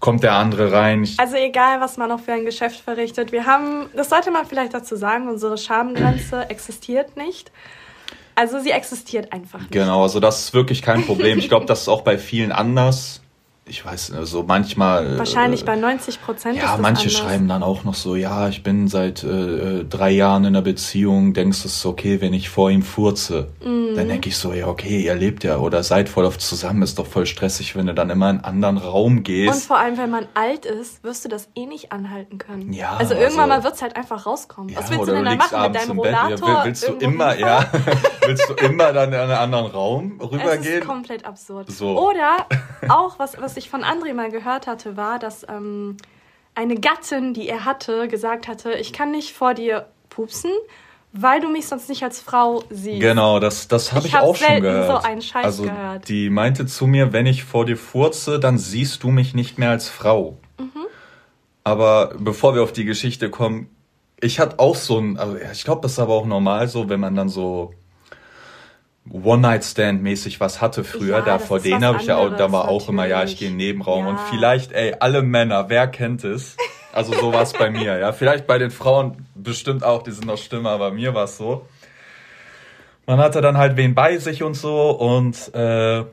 [0.00, 1.08] kommt der andere rein.
[1.18, 3.32] Also egal, was man noch für ein Geschäft verrichtet.
[3.32, 7.50] Wir haben, das sollte man vielleicht dazu sagen, unsere Schamgrenze existiert nicht.
[8.34, 9.72] Also sie existiert einfach nicht.
[9.72, 11.38] Genau, also das ist wirklich kein Problem.
[11.38, 13.20] Ich glaube, das ist auch bei vielen anders
[13.68, 15.18] ich weiß, so manchmal.
[15.18, 16.56] Wahrscheinlich äh, bei 90 Prozent.
[16.56, 17.12] Ja, manche anders.
[17.12, 21.34] schreiben dann auch noch so, ja, ich bin seit äh, drei Jahren in einer Beziehung,
[21.34, 23.48] denkst du es ist okay, wenn ich vor ihm furze?
[23.64, 23.94] Mhm.
[23.94, 26.98] Dann denke ich so, ja, okay, ihr lebt ja oder seid voll oft zusammen, ist
[26.98, 29.54] doch voll stressig, wenn du dann immer in einen anderen Raum gehst.
[29.54, 32.72] Und vor allem, wenn man alt ist, wirst du das eh nicht anhalten können.
[32.72, 32.96] Ja.
[32.96, 34.70] Also irgendwann also, mal wird es halt einfach rauskommen.
[34.70, 36.48] Ja, Was willst du denn da machen mit deinem Rollator?
[36.48, 37.64] Ja, willst du immer, ja,
[38.26, 40.56] willst du immer dann in einen anderen Raum rübergehen?
[40.56, 41.70] Das ist komplett absurd.
[41.70, 41.98] So.
[41.98, 42.46] Oder
[42.88, 45.96] auch, was, was ich von André mal gehört hatte, war, dass ähm,
[46.54, 50.50] eine Gattin, die er hatte, gesagt hatte, ich kann nicht vor dir pupsen,
[51.12, 53.00] weil du mich sonst nicht als Frau siehst.
[53.00, 55.02] Genau, das, das habe ich, ich auch schon gehört.
[55.02, 56.08] so einen Scheiß also, gehört.
[56.08, 59.70] Die meinte zu mir, wenn ich vor dir furze, dann siehst du mich nicht mehr
[59.70, 60.36] als Frau.
[60.58, 60.86] Mhm.
[61.64, 63.70] Aber bevor wir auf die Geschichte kommen,
[64.20, 67.00] ich hatte auch so ein, also ich glaube, das ist aber auch normal so, wenn
[67.00, 67.72] man dann so
[69.10, 72.82] One-Night-Stand-mäßig was hatte früher, ja, da vor denen habe ich ja auch, da war natürlich.
[72.82, 74.10] auch immer, ja, ich gehe in den Nebenraum ja.
[74.10, 76.56] und vielleicht, ey, alle Männer, wer kennt es?
[76.92, 78.12] Also so war es bei mir, ja.
[78.12, 81.66] Vielleicht bei den Frauen bestimmt auch, die sind noch schlimmer, aber mir war es so.
[83.06, 86.04] Man hatte dann halt wen bei sich und so und äh,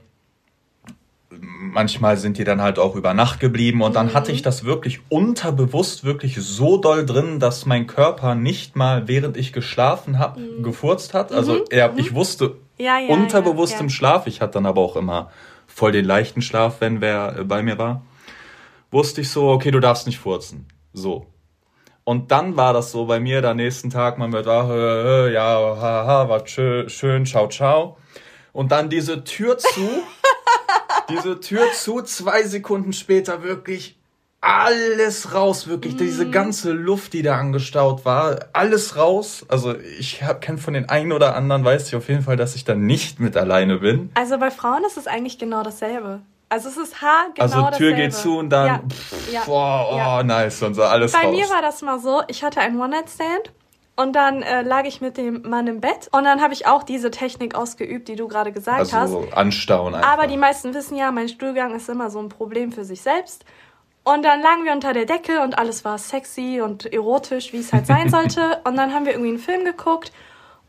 [1.42, 4.14] manchmal sind die dann halt auch über Nacht geblieben und dann mhm.
[4.14, 9.38] hatte ich das wirklich unterbewusst wirklich so doll drin, dass mein Körper nicht mal während
[9.38, 10.64] ich geschlafen habe mhm.
[10.64, 11.32] gefurzt hat.
[11.32, 11.64] Also mhm.
[11.70, 12.00] er, mhm.
[12.00, 15.30] ich wusste ja, ja, unterbewusst ja, im Schlaf, ich hatte dann aber auch immer
[15.68, 18.02] voll den leichten Schlaf, wenn wer äh, bei mir war,
[18.92, 20.68] wusste ich so, okay, du darfst nicht furzen.
[20.94, 21.28] So.
[22.06, 25.34] Und dann war das so bei mir, der nächsten Tag, man wird, ach, äh, äh,
[25.34, 27.98] ja, haha, war schön, schön, ciao, ciao.
[28.54, 29.90] Und dann diese Tür zu
[31.10, 33.98] diese Tür zu, zwei Sekunden später wirklich
[34.42, 35.98] alles raus, wirklich mm.
[35.98, 39.44] diese ganze Luft, die da angestaut war, alles raus.
[39.48, 42.64] Also ich kenne von den einen oder anderen, weiß ich auf jeden Fall, dass ich
[42.64, 44.12] da nicht mit alleine bin.
[44.14, 46.22] Also bei Frauen ist es eigentlich genau dasselbe.
[46.48, 47.96] Also es ist Haar genau Also Tür dasselbe.
[47.96, 48.82] geht zu und dann, ja.
[48.88, 49.42] Pff, ja.
[49.46, 50.24] Boah, oh, ja.
[50.24, 51.36] nice und so alles Bei raus.
[51.36, 53.52] mir war das mal so, ich hatte einen One-Night-Stand
[53.96, 56.84] und dann äh, lag ich mit dem Mann im Bett und dann habe ich auch
[56.84, 59.16] diese Technik ausgeübt, die du gerade gesagt also hast.
[59.16, 60.10] Also anstauen einfach.
[60.10, 63.46] Aber die meisten wissen ja, mein Stuhlgang ist immer so ein Problem für sich selbst.
[64.04, 67.74] Und dann lagen wir unter der Decke und alles war sexy und erotisch, wie es
[67.74, 68.62] halt sein sollte.
[68.66, 70.12] und dann haben wir irgendwie einen Film geguckt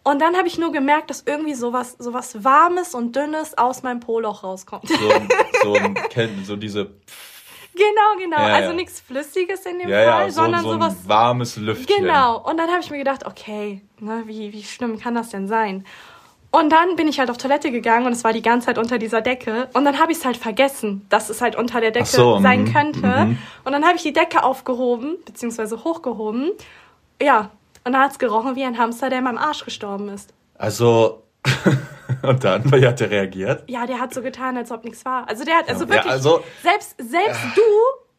[0.07, 3.99] und dann habe ich nur gemerkt, dass irgendwie sowas, sowas Warmes und Dünnes aus meinem
[3.99, 4.89] Poloch rauskommt.
[4.89, 5.13] So,
[5.65, 5.77] so,
[6.45, 6.93] so diese
[7.77, 8.39] Genau, genau.
[8.39, 8.75] Ja, also ja.
[8.75, 10.97] nichts Flüssiges in dem ja, Fall, so, sondern so sowas.
[11.05, 12.05] warmes Lüftchen.
[12.05, 12.39] Genau.
[12.39, 15.85] Und dann habe ich mir gedacht, okay, ne, wie, wie schlimm kann das denn sein?
[16.51, 18.99] Und dann bin ich halt auf Toilette gegangen und es war die ganze Zeit unter
[18.99, 19.69] dieser Decke.
[19.75, 22.65] Und dann habe ich es halt vergessen, dass es halt unter der Decke so, sein
[22.65, 23.07] mm, könnte.
[23.07, 23.39] Mm.
[23.65, 26.53] Und dann habe ich die Decke aufgehoben, beziehungsweise hochgehoben.
[27.21, 27.51] Ja,
[27.85, 30.33] und dann hat es gerochen wie ein Hamster, der in meinem Arsch gestorben ist.
[30.57, 31.25] Also,
[32.23, 33.65] Und dann, wie hat der reagiert?
[33.69, 35.29] Ja, der hat so getan, als ob nichts war.
[35.29, 37.63] Also der hat, also wirklich, ja, also, selbst, selbst äh, du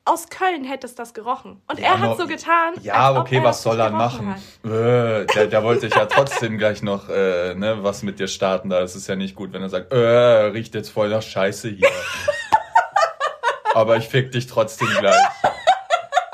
[0.08, 1.62] aus Köln hättest das gerochen.
[1.68, 2.76] Und ja, er hat so getan.
[2.82, 4.36] Ja, okay, was soll er machen?
[4.64, 8.70] Äh, der, der wollte ja trotzdem gleich noch äh, ne, was mit dir starten.
[8.70, 11.70] Da ist es ja nicht gut, wenn er sagt, äh, riecht jetzt voll nach Scheiße
[11.70, 11.90] hier.
[13.74, 15.22] Aber ich fick dich trotzdem gleich.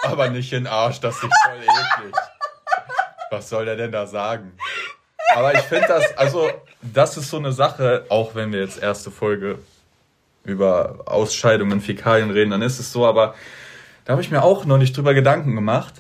[0.03, 2.15] Aber nicht in den Arsch, das ist voll eklig.
[3.31, 4.55] Was soll der denn da sagen?
[5.35, 6.49] Aber ich finde das, also,
[6.81, 9.59] das ist so eine Sache, auch wenn wir jetzt erste Folge
[10.43, 13.33] über Ausscheidungen, Fäkalien reden, dann ist es so, aber
[14.05, 15.93] da habe ich mir auch noch nicht drüber Gedanken gemacht.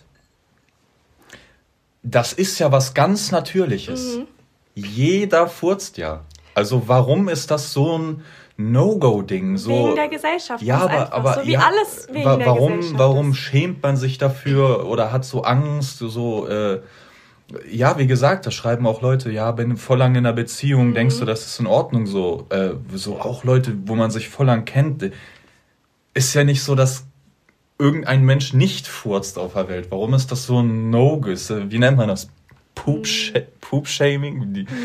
[2.03, 4.17] Das ist ja was ganz Natürliches.
[4.17, 4.27] Mhm.
[4.75, 6.21] Jeder furzt ja.
[6.53, 8.23] Also warum ist das so ein
[8.57, 9.57] No-Go-Ding?
[9.57, 10.61] So, wegen der Gesellschaft.
[10.61, 13.37] Ja, aber, aber so wie ja, alles wegen wa warum, der Gesellschaft warum ist.
[13.37, 16.81] schämt man sich dafür oder hat so Angst, so äh,
[17.69, 20.93] ja, wie gesagt, da schreiben auch Leute, ja, bin voll lang in einer Beziehung, mhm.
[20.93, 22.47] denkst du, das ist in Ordnung so?
[22.49, 25.11] Äh, so auch Leute, wo man sich voll lang kennt.
[26.13, 27.05] Ist ja nicht so, dass
[27.79, 29.87] irgendein Mensch nicht furzt auf der Welt.
[29.89, 31.29] Warum ist das so ein No-Go?
[31.29, 32.29] Wie nennt man das?
[32.75, 33.45] Poop-Shaming?
[33.61, 33.87] Poop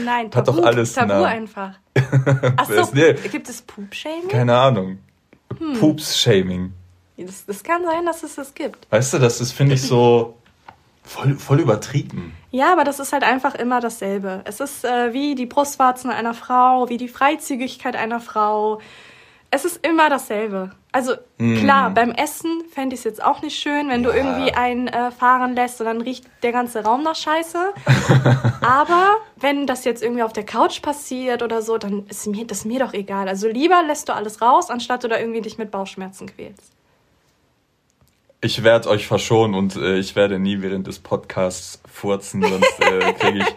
[0.04, 1.74] Nein, Tabu, hat doch alles Tabu einfach.
[2.56, 3.14] Achso, nee.
[3.30, 4.28] gibt es Poop-Shaming?
[4.28, 4.98] Keine Ahnung.
[5.58, 5.78] Hm.
[5.78, 6.72] Poops-Shaming.
[7.16, 8.86] Das, das, kann sein, dass es das gibt.
[8.90, 10.37] Weißt du, das ist, finde ich, so
[11.08, 12.34] voll, voll übertrieben.
[12.50, 14.42] Ja, aber das ist halt einfach immer dasselbe.
[14.44, 18.80] Es ist äh, wie die Brustwarzen einer Frau, wie die Freizügigkeit einer Frau.
[19.50, 20.70] Es ist immer dasselbe.
[20.92, 21.56] Also mm.
[21.56, 24.10] klar, beim Essen fände ich es jetzt auch nicht schön, wenn ja.
[24.10, 27.58] du irgendwie einen äh, fahren lässt und dann riecht der ganze Raum nach Scheiße.
[28.60, 32.64] Aber wenn das jetzt irgendwie auf der Couch passiert oder so, dann ist mir das
[32.64, 33.28] mir doch egal.
[33.28, 36.77] Also lieber lässt du alles raus, anstatt du da irgendwie dich mit Bauchschmerzen quälst
[38.40, 43.12] ich werde euch verschonen und äh, ich werde nie während des Podcasts furzen, sonst äh,
[43.18, 43.54] kriege ich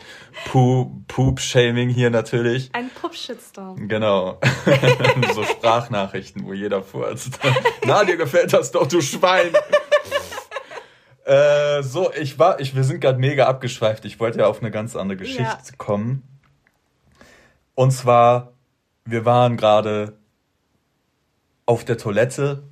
[1.08, 2.70] Poop-Shaming hier natürlich.
[2.74, 3.88] Ein Pup-Shitstorm.
[3.88, 4.40] Genau.
[5.36, 7.40] so Sprachnachrichten, wo jeder furzt.
[7.86, 9.54] Na, dir gefällt das doch, du Schwein.
[11.26, 14.06] äh, so, ich war, ich, wir sind gerade mega abgeschweift.
[14.06, 15.76] Ich wollte ja auf eine ganz andere Geschichte ja.
[15.78, 16.24] kommen.
[17.76, 18.54] Und zwar,
[19.06, 20.18] wir waren gerade
[21.68, 22.64] auf der Toilette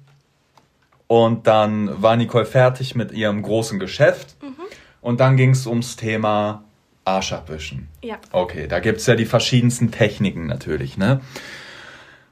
[1.10, 4.38] und dann war Nicole fertig mit ihrem großen Geschäft.
[4.44, 4.54] Mhm.
[5.02, 6.64] Und dann ging es ums Thema
[7.04, 7.88] Arsch abwischen.
[8.04, 8.18] Ja.
[8.32, 11.22] Okay, da gibt es ja die verschiedensten Techniken natürlich, ne?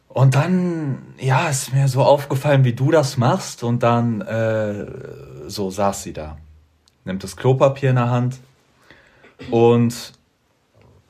[0.09, 3.63] Und dann, ja, ist mir so aufgefallen, wie du das machst.
[3.63, 4.85] Und dann, äh,
[5.47, 6.37] so saß sie da.
[7.03, 8.37] Nimmt das Klopapier in der Hand
[9.49, 10.13] und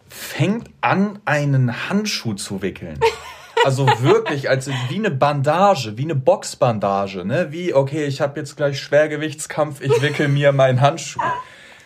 [0.07, 3.01] fängt an, einen Handschuh zu wickeln.
[3.65, 7.47] Also wirklich, als wie eine Bandage, wie eine Boxbandage, ne?
[7.51, 11.21] Wie, okay, ich habe jetzt gleich Schwergewichtskampf, ich wickel mir meinen Handschuh.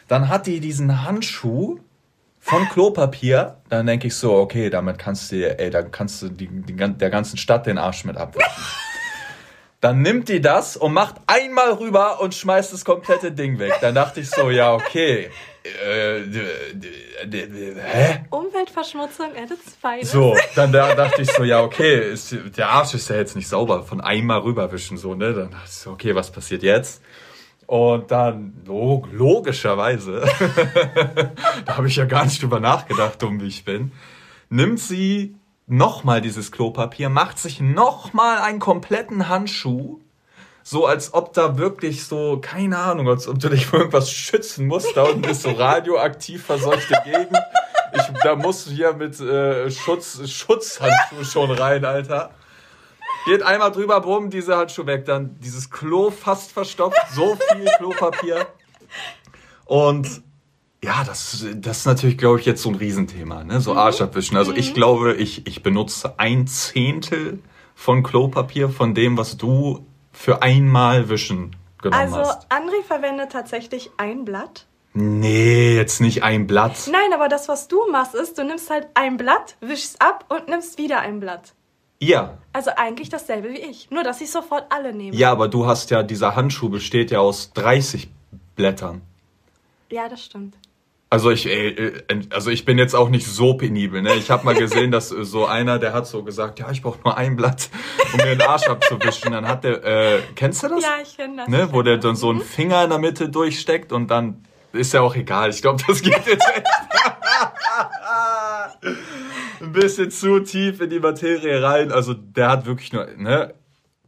[0.08, 1.80] Dann hat die diesen Handschuh
[2.40, 6.48] von Klopapier, dann denke ich so, okay, damit kannst du, ey, dann kannst du die,
[6.48, 8.52] die, der ganzen Stadt den Arsch mit abwischen.
[9.80, 13.74] Dann nimmt die das und macht einmal rüber und schmeißt das komplette Ding weg.
[13.82, 15.32] Dann dachte ich so, ja, okay.
[15.64, 16.22] Äh,
[17.24, 18.26] hä?
[18.32, 20.12] Umweltverschmutzung at its finest.
[20.12, 23.48] So, dann da dachte ich so, ja, okay, ist, der Arsch ist ja jetzt nicht
[23.48, 25.34] sauber, von einmal rüberwischen, so, ne?
[25.34, 27.04] Dann dachte ich so, okay, was passiert jetzt?
[27.68, 30.22] Und dann, log logischerweise,
[31.66, 33.92] da habe ich ja gar nicht drüber nachgedacht, dumm wie ich bin,
[34.50, 35.36] nimmt sie
[35.68, 40.00] nochmal dieses Klopapier, macht sich nochmal einen kompletten Handschuh,
[40.64, 44.68] so als ob da wirklich so, keine Ahnung, als ob du dich vor irgendwas schützen
[44.68, 44.96] musst.
[44.96, 47.38] Da unten ist so radioaktiv verseuchte Gegend.
[47.94, 52.32] Ich, da musst du hier mit äh, Schutz, Schutzhandschuh schon rein, Alter.
[53.26, 55.06] Geht einmal drüber, bumm, diese Handschuhe weg.
[55.06, 58.48] Dann dieses Klo fast verstopft, so viel Klopapier.
[59.66, 60.24] Und
[60.84, 63.62] ja, das, das ist natürlich, glaube ich, jetzt so ein Riesenthema, ne?
[63.62, 63.78] So mhm.
[63.78, 64.38] Arsch abwischen.
[64.38, 64.74] Also ich mhm.
[64.74, 67.40] glaube, ich, ich benutze ein Zehntel
[67.76, 72.48] von Klopapier von dem, was du für einmal wischen genommen also, hast.
[72.50, 74.66] Also André verwendet tatsächlich ein Blatt.
[74.94, 76.90] Nee, jetzt nicht ein Blatt.
[76.92, 80.50] Nein, aber das, was du machst, ist, du nimmst halt ein Blatt, wischst ab und
[80.50, 81.54] nimmst wieder ein Blatt.
[82.00, 82.40] Ja.
[82.52, 83.90] Also eigentlich dasselbe wie ich.
[83.92, 85.16] Nur, dass ich sofort alle nehme.
[85.16, 88.10] Ja, aber du hast ja, dieser Handschuh besteht ja aus 30
[88.56, 89.02] Blättern.
[89.92, 90.56] Ja, das stimmt.
[91.12, 91.92] Also ich, ey,
[92.30, 94.02] also ich bin jetzt auch nicht so penibel.
[94.02, 94.14] Ne?
[94.16, 97.18] Ich habe mal gesehen, dass so einer, der hat so gesagt, ja, ich brauche nur
[97.18, 97.70] ein Blatt,
[98.14, 99.34] um mir den Arsch abzuwischen.
[99.34, 100.82] Dann hat der, äh, kennst du das?
[100.82, 101.50] Ja, ich kenne das.
[101.50, 101.68] Ne?
[101.74, 105.14] Wo der dann so einen Finger in der Mitte durchsteckt und dann ist ja auch
[105.14, 105.50] egal.
[105.50, 106.68] Ich glaube, das geht jetzt echt
[109.62, 111.92] ein bisschen zu tief in die Materie rein.
[111.92, 113.54] Also der hat wirklich nur, ne?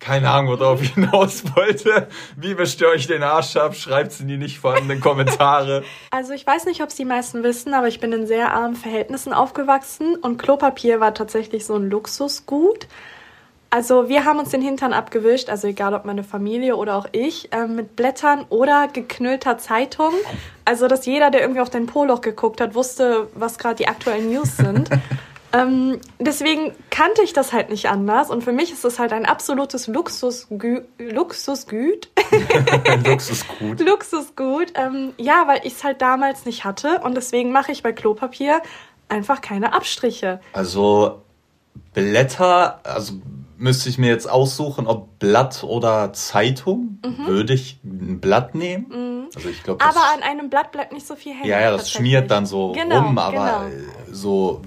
[0.04, 2.08] Keine Ahnung, worauf ich hinaus wollte.
[2.36, 3.74] Wie ihr euch den Arsch ab?
[3.74, 5.84] Schreibt es in die nicht vorhandenen Kommentare.
[6.12, 8.76] Also ich weiß nicht, ob es die meisten wissen, aber ich bin in sehr armen
[8.76, 12.88] Verhältnissen aufgewachsen und Klopapier war tatsächlich so ein Luxusgut.
[13.70, 17.52] Also wir haben uns den Hintern abgewischt, also egal ob meine Familie oder auch ich,
[17.52, 20.14] äh, mit Blättern oder geknüllter Zeitung.
[20.66, 24.32] Also dass jeder, der irgendwie auf den Poloch geguckt hat, wusste, was gerade die aktuellen
[24.32, 24.90] News sind.
[25.54, 29.26] Ähm, deswegen kannte ich das halt nicht anders und für mich ist das halt ein
[29.26, 32.10] absolutes Luxusgü Luxusgüt.
[33.06, 33.80] Luxusgut.
[33.86, 34.74] Luxusgut.
[34.76, 38.62] Ähm, ja, weil ich es halt damals nicht hatte und deswegen mache ich bei Klopapier
[39.10, 40.40] einfach keine Abstriche.
[40.54, 41.22] Also
[41.94, 43.14] Blätter, also
[43.58, 47.00] müsste ich mir jetzt aussuchen, ob Blatt oder Zeitung.
[47.06, 47.28] Mhm.
[47.28, 48.88] Würde ich ein Blatt nehmen?
[48.90, 49.30] Mhm.
[49.36, 49.84] Also ich glaube.
[49.84, 51.48] Aber an einem Blatt bleibt nicht so viel hängen.
[51.48, 53.88] Ja, ja, das schmiert dann so genau, rum, aber genau.
[54.12, 54.62] so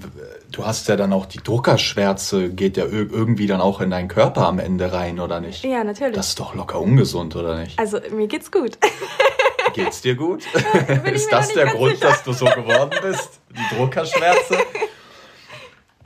[0.51, 4.47] du hast ja dann auch die Druckerschwärze, geht ja irgendwie dann auch in deinen Körper
[4.47, 5.63] am Ende rein, oder nicht?
[5.63, 6.15] Ja, natürlich.
[6.15, 7.77] Das ist doch locker ungesund, oder nicht?
[7.79, 8.77] Also, mir geht's gut.
[9.73, 10.43] Geht's dir gut?
[11.13, 12.07] ist das der Grund, sicher.
[12.07, 13.41] dass du so geworden bist?
[13.51, 14.57] Die Druckerschwärze?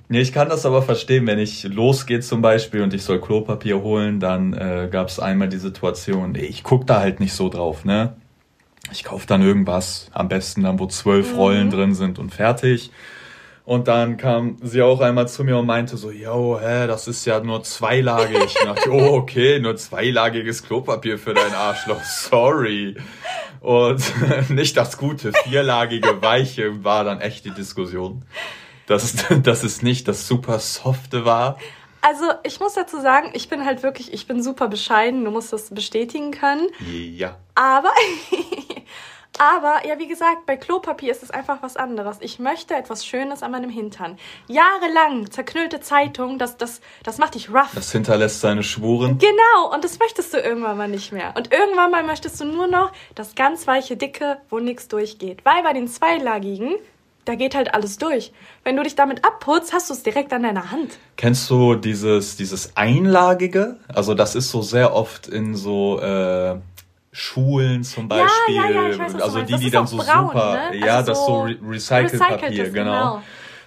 [0.10, 3.82] Nee, ich kann das aber verstehen, wenn ich losgehe zum Beispiel und ich soll Klopapier
[3.82, 7.86] holen, dann äh, gab es einmal die Situation, ich guck da halt nicht so drauf,
[7.86, 8.16] ne?
[8.92, 11.38] Ich kaufe dann irgendwas, am besten dann, wo zwölf mhm.
[11.38, 12.92] Rollen drin sind und fertig.
[13.72, 17.24] Und dann kam sie auch einmal zu mir und meinte so, yo, hä, das ist
[17.24, 18.44] ja nur zweilagig.
[18.44, 22.98] Ich dachte, oh, okay, nur zweilagiges Klopapier für dein Arschloch, sorry.
[23.62, 24.04] Und
[24.50, 28.26] nicht das gute, vierlagige, weiche war dann echt die Diskussion.
[28.88, 31.58] Dass, dass es nicht das super softe war.
[32.02, 35.54] Also ich muss dazu sagen, ich bin halt wirklich, ich bin super bescheiden, du musst
[35.54, 36.68] das bestätigen können.
[36.90, 37.38] Ja.
[37.56, 37.94] Aber
[39.38, 42.18] Aber ja, wie gesagt, bei Klopapier ist es einfach was anderes.
[42.20, 44.18] Ich möchte etwas Schönes an meinem Hintern.
[44.48, 47.72] Jahrelang zerknüllte Zeitung, das, das, das macht dich rough.
[47.74, 49.18] Das hinterlässt seine Spuren.
[49.18, 51.34] Genau, und das möchtest du irgendwann mal nicht mehr.
[51.36, 55.46] Und irgendwann mal möchtest du nur noch das ganz weiche, dicke, wo nichts durchgeht.
[55.46, 56.76] Weil bei den zweilagigen,
[57.26, 58.34] da geht halt alles durch.
[58.64, 60.98] Wenn du dich damit abputzt, hast du es direkt an deiner Hand.
[61.18, 63.78] Kennst du dieses, dieses Einlagige?
[63.88, 66.58] Also das ist so sehr oft in so äh,
[67.14, 70.78] Schulen zum Beispiel, ja, ja, ja, weiß, also die, die dann so braun, super, ne?
[70.78, 72.74] ja, also das so Re Recycle-Papier, genau.
[72.74, 73.22] genau.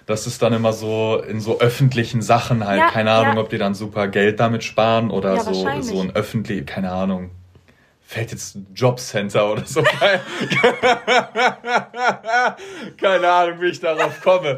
[0.07, 3.75] Das ist dann immer so in so öffentlichen Sachen halt, keine Ahnung, ob die dann
[3.75, 7.31] super Geld damit sparen oder so, so ein öffentlich, keine Ahnung,
[8.05, 9.83] fällt jetzt Jobcenter oder so.
[12.97, 14.57] keine Ahnung, wie ich darauf komme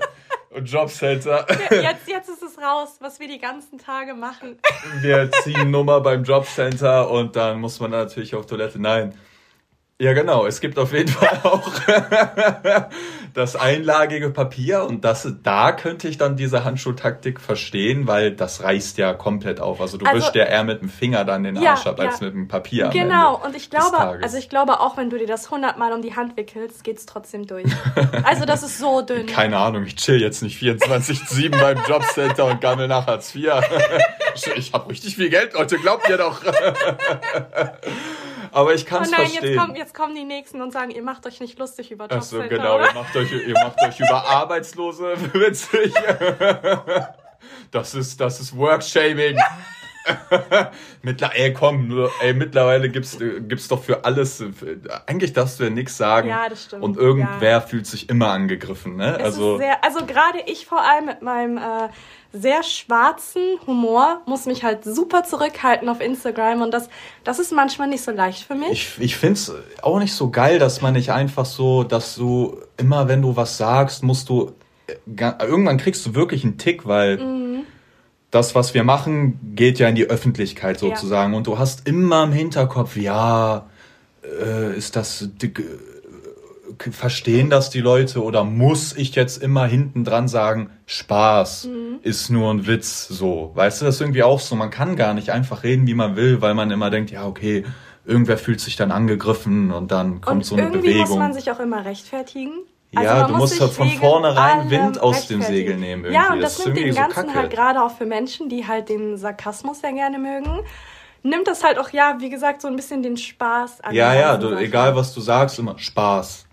[0.58, 1.46] und Jobcenter.
[1.72, 4.58] Jetzt, jetzt ist es raus, was wir die ganzen Tage machen.
[5.02, 8.82] Wir ziehen Nummer beim Jobcenter und dann muss man natürlich auf Toilette.
[8.82, 9.14] Nein.
[10.00, 10.46] Ja, genau.
[10.46, 11.72] Es gibt auf jeden Fall auch
[13.38, 18.98] das einlagige Papier und das, da könnte ich dann diese Handschuhtaktik verstehen, weil das reißt
[18.98, 19.80] ja komplett auf.
[19.80, 22.20] Also du also, wischst ja eher mit dem Finger dann den Arsch ja, ab als
[22.20, 22.26] ja.
[22.26, 22.90] mit dem Papier.
[22.90, 26.16] Genau, und ich glaube, also ich glaube auch, wenn du dir das hundertmal um die
[26.16, 27.68] Hand wickelst, geht's trotzdem durch.
[28.24, 29.26] Also das ist so dünn.
[29.28, 33.52] Keine Ahnung, ich chill jetzt nicht 24-7 beim Jobcenter und gammel nach Hartz IV.
[34.56, 36.42] ich habe richtig viel Geld, Leute, glaubt ihr doch.
[38.52, 39.54] Aber ich kann es oh nein, verstehen.
[39.54, 42.44] Jetzt, kommen, jetzt kommen die Nächsten und sagen, ihr macht euch nicht lustig über Jobcenter.
[42.44, 45.94] Achso, genau, ihr macht, euch, ihr macht euch über Arbeitslose witzig.
[47.72, 49.38] Das ist, das ist Workshaming.
[51.02, 54.44] Mittler ey, komm, ey, mittlerweile gibt's, gibt's doch für alles,
[55.06, 56.30] eigentlich darfst du ja nichts sagen.
[56.30, 56.84] Ja, das stimmt.
[56.84, 57.62] Und irgendwer ja.
[57.62, 59.18] fühlt sich immer angegriffen, ne?
[59.18, 61.90] Es also, sehr, also gerade ich vor allem mit meinem äh,
[62.34, 66.90] sehr schwarzen Humor muss mich halt super zurückhalten auf Instagram und das,
[67.24, 68.72] das ist manchmal nicht so leicht für mich.
[68.72, 72.60] Ich, ich finde es auch nicht so geil, dass man nicht einfach so, dass du
[72.78, 74.54] immer, wenn du was sagst, musst du,
[74.88, 74.96] äh,
[75.40, 77.64] irgendwann kriegst du wirklich einen Tick, weil mhm.
[78.38, 81.38] Das, was wir machen, geht ja in die Öffentlichkeit sozusagen ja.
[81.38, 83.66] und du hast immer im Hinterkopf, ja,
[84.24, 85.30] äh, ist das
[86.92, 92.00] verstehen das die Leute oder muss ich jetzt immer hinten dran sagen, Spaß mhm.
[92.04, 93.52] ist nur ein Witz, so.
[93.56, 94.56] Weißt du, das ist irgendwie auch so.
[94.56, 97.66] Man kann gar nicht einfach reden, wie man will, weil man immer denkt, ja, okay,
[98.06, 101.00] irgendwer fühlt sich dann angegriffen und dann kommt und so eine irgendwie Bewegung.
[101.00, 102.52] Irgendwie muss man sich auch immer rechtfertigen.
[102.96, 106.06] Also ja, du musst halt von vornherein Wind aus dem Segel nehmen.
[106.06, 106.14] Irgendwie.
[106.14, 108.90] Ja, und das, das nimmt dem Ganzen so halt gerade auch für Menschen, die halt
[108.90, 110.62] den Sarkasmus sehr gerne mögen,
[111.24, 113.94] nimmt das halt auch, ja, wie gesagt, so ein bisschen den Spaß an.
[113.94, 116.46] Ja, ja, du, egal was du sagst, immer Spaß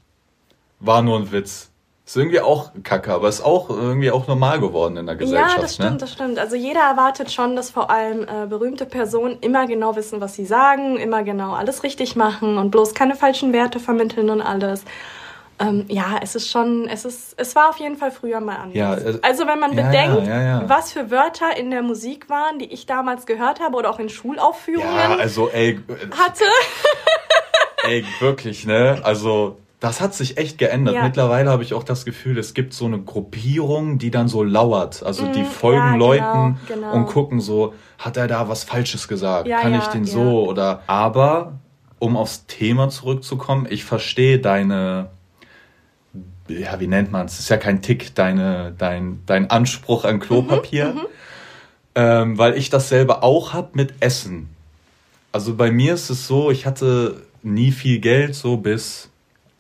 [0.81, 1.71] war nur ein Witz.
[2.07, 5.57] Ist irgendwie auch kacke, aber ist auch irgendwie auch normal geworden in der Gesellschaft.
[5.57, 5.97] Ja, das stimmt, ne?
[5.97, 6.39] das stimmt.
[6.39, 10.45] Also jeder erwartet schon, dass vor allem äh, berühmte Personen immer genau wissen, was sie
[10.45, 14.85] sagen, immer genau alles richtig machen und bloß keine falschen Werte vermitteln und alles.
[15.69, 18.77] Ähm, ja, es ist schon, es ist, es war auf jeden Fall früher mal anders.
[18.77, 22.59] Ja, äh, also wenn man ja, bedenkt, ja, was für Wörter in der Musik waren,
[22.59, 25.79] die ich damals gehört habe oder auch in Schulaufführungen ja, also, ey, äh,
[26.17, 26.45] hatte.
[27.85, 29.01] ey, wirklich, ne?
[29.03, 30.97] Also das hat sich echt geändert.
[31.03, 35.03] Mittlerweile habe ich auch das Gefühl, es gibt so eine Gruppierung, die dann so lauert.
[35.03, 36.93] Also die mm, folgen ja, genau, Leuten genau.
[36.95, 39.47] und gucken so, hat er da was Falsches gesagt?
[39.47, 40.81] Kann ich den so oder?
[40.87, 41.59] Aber
[41.99, 45.11] um aufs Thema zurückzukommen, ich verstehe deine,
[46.49, 47.39] ja, wie nennt man es?
[47.39, 51.07] Ist ja kein Tick, deine, dein, dein Anspruch an Klopapier, mhm, mhm.
[51.95, 54.49] ähm, weil ich dasselbe auch habe mit Essen.
[55.33, 59.11] Also bei mir ist es so, ich hatte nie viel Geld, so bis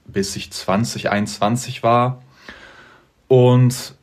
[0.06, 2.22] bis ich 20, 21 war.
[3.28, 3.94] Und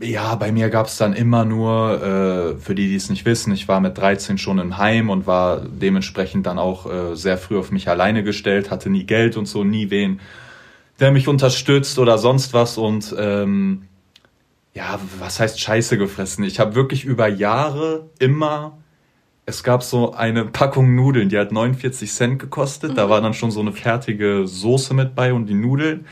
[0.00, 3.52] ja, bei mir gab es dann immer nur, äh, für die, die es nicht wissen,
[3.52, 7.58] ich war mit 13 schon im Heim und war dementsprechend dann auch äh, sehr früh
[7.58, 10.20] auf mich alleine gestellt, hatte nie Geld und so, nie wen,
[11.00, 12.78] der mich unterstützt oder sonst was.
[12.78, 13.88] Und ähm,
[14.74, 16.44] ja, was heißt Scheiße gefressen?
[16.44, 18.80] Ich habe wirklich über Jahre immer
[19.50, 22.92] es gab so eine Packung Nudeln, die hat 49 Cent gekostet.
[22.92, 22.94] Mhm.
[22.94, 26.06] Da war dann schon so eine fertige Soße mit bei und die Nudeln.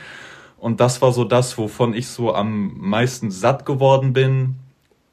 [0.57, 4.55] Und das war so das, wovon ich so am meisten satt geworden bin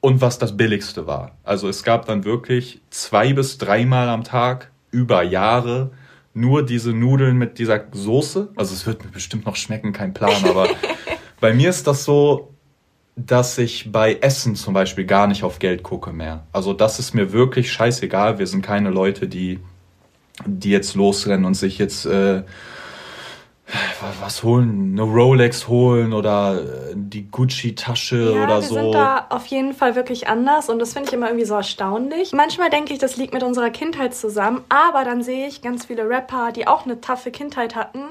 [0.01, 1.37] und was das billigste war.
[1.45, 5.93] Also es gab dann wirklich zwei bis dreimal am Tag über Jahre
[6.37, 8.51] nur diese Nudeln mit dieser Soße.
[8.57, 10.69] Also es wird mir bestimmt noch schmecken, kein Plan, aber
[11.41, 12.53] bei mir ist das so,
[13.17, 16.47] dass ich bei Essen zum Beispiel gar nicht auf Geld gucke mehr.
[16.53, 18.39] Also das ist mir wirklich scheißegal.
[18.39, 19.59] Wir sind keine Leute, die,
[20.45, 22.43] die jetzt losrennen und sich jetzt äh,
[24.21, 28.77] was holen, eine Rolex holen oder äh, die Gucci-Tasche ja, oder so.
[28.77, 31.55] Wir sind da auf jeden Fall wirklich anders und das finde ich immer irgendwie so
[31.55, 32.33] erstaunlich.
[32.33, 36.09] Manchmal denke ich, das liegt mit unserer Kindheit zusammen, aber dann sehe ich ganz viele
[36.09, 38.05] Rapper, die auch eine taffe Kindheit hatten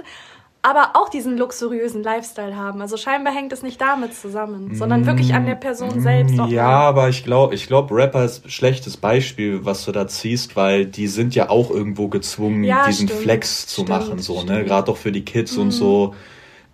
[0.65, 2.82] aber auch diesen luxuriösen Lifestyle haben.
[2.82, 6.39] Also scheinbar hängt es nicht damit zusammen, sondern wirklich an der Person selbst.
[6.39, 6.73] Auch ja, mal.
[6.88, 10.88] aber ich glaube, ich glaube, Rapper ist ein schlechtes Beispiel, was du da ziehst, weil
[10.88, 14.65] die sind ja auch irgendwo gezwungen, ja, diesen stimmt, Flex zu stimmt, machen, so, ne?
[14.65, 15.62] Gerade auch für die Kids mhm.
[15.62, 16.15] und so.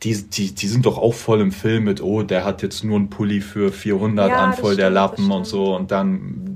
[0.03, 2.95] Die, die, die sind doch auch voll im Film mit, oh, der hat jetzt nur
[2.95, 5.75] einen Pulli für 400 ja, an, voll der Lappen und so.
[5.75, 6.50] Und dann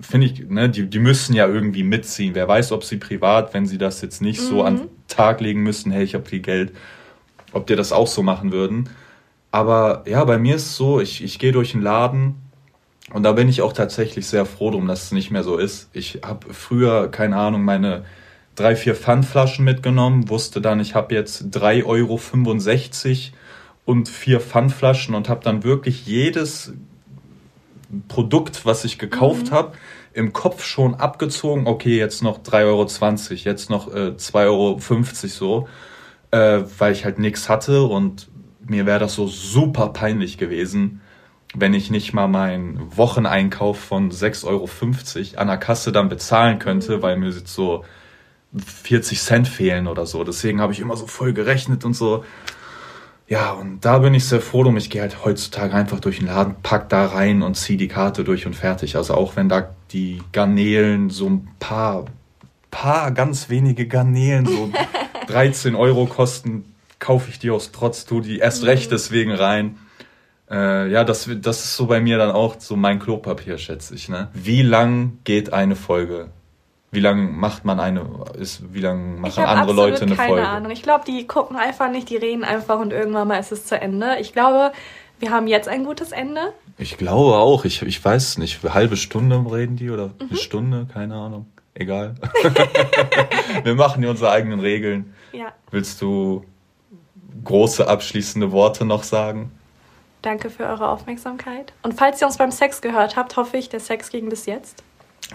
[0.00, 2.34] finde ich, ne, die, die müssen ja irgendwie mitziehen.
[2.34, 4.46] Wer weiß, ob sie privat, wenn sie das jetzt nicht mhm.
[4.46, 4.88] so an mhm.
[5.08, 6.72] Tag legen müssen, hey, ich habe viel Geld,
[7.52, 8.88] ob die das auch so machen würden.
[9.50, 12.36] Aber ja, bei mir ist es so, ich, ich gehe durch den Laden
[13.12, 15.90] und da bin ich auch tatsächlich sehr froh drum, dass es nicht mehr so ist.
[15.92, 18.04] Ich habe früher, keine Ahnung, meine
[18.54, 22.20] drei, vier Pfandflaschen mitgenommen, wusste dann, ich habe jetzt 3,65 Euro
[23.86, 26.72] und vier Pfandflaschen und habe dann wirklich jedes
[28.06, 29.54] Produkt, was ich gekauft mhm.
[29.54, 29.72] habe,
[30.12, 32.86] im Kopf schon abgezogen, okay, jetzt noch 3,20 Euro,
[33.44, 35.68] jetzt noch äh, 2,50 Euro so,
[36.30, 38.28] äh, weil ich halt nichts hatte und
[38.60, 41.00] mir wäre das so super peinlich gewesen,
[41.54, 44.68] wenn ich nicht mal meinen Wocheneinkauf von 6,50 Euro
[45.40, 47.84] an der Kasse dann bezahlen könnte, weil mir jetzt so
[48.56, 50.24] 40 Cent fehlen oder so.
[50.24, 52.24] Deswegen habe ich immer so voll gerechnet und so.
[53.30, 54.76] Ja, und da bin ich sehr froh drum.
[54.76, 58.24] Ich gehe halt heutzutage einfach durch den Laden, pack da rein und zieh die Karte
[58.24, 58.96] durch und fertig.
[58.96, 62.06] Also auch wenn da die Garnelen so ein paar,
[62.72, 64.72] paar ganz wenige Garnelen so
[65.28, 68.94] 13 Euro kosten, kaufe ich die aus Trotz, tu die erst recht mhm.
[68.94, 69.78] deswegen rein.
[70.50, 74.08] Äh, ja, das, das ist so bei mir dann auch so mein Klopapier, schätze ich.
[74.08, 74.28] Ne?
[74.34, 76.30] Wie lang geht eine Folge?
[76.92, 78.04] Wie lange macht man eine,
[78.36, 80.42] ist, wie lange machen andere Leute eine keine Folge?
[80.42, 80.72] Keine Ahnung.
[80.72, 83.80] Ich glaube, die gucken einfach nicht, die reden einfach und irgendwann mal ist es zu
[83.80, 84.16] Ende.
[84.18, 84.72] Ich glaube,
[85.20, 86.52] wir haben jetzt ein gutes Ende.
[86.78, 87.64] Ich glaube auch.
[87.64, 90.30] Ich, ich weiß nicht, eine halbe Stunde reden die oder mhm.
[90.30, 91.46] eine Stunde, keine Ahnung.
[91.74, 92.16] Egal.
[93.62, 95.14] wir machen hier unsere eigenen Regeln.
[95.32, 95.52] Ja.
[95.70, 96.44] Willst du
[97.44, 99.52] große abschließende Worte noch sagen?
[100.22, 101.72] Danke für eure Aufmerksamkeit.
[101.82, 104.82] Und falls ihr uns beim Sex gehört habt, hoffe ich, der Sex ging bis jetzt.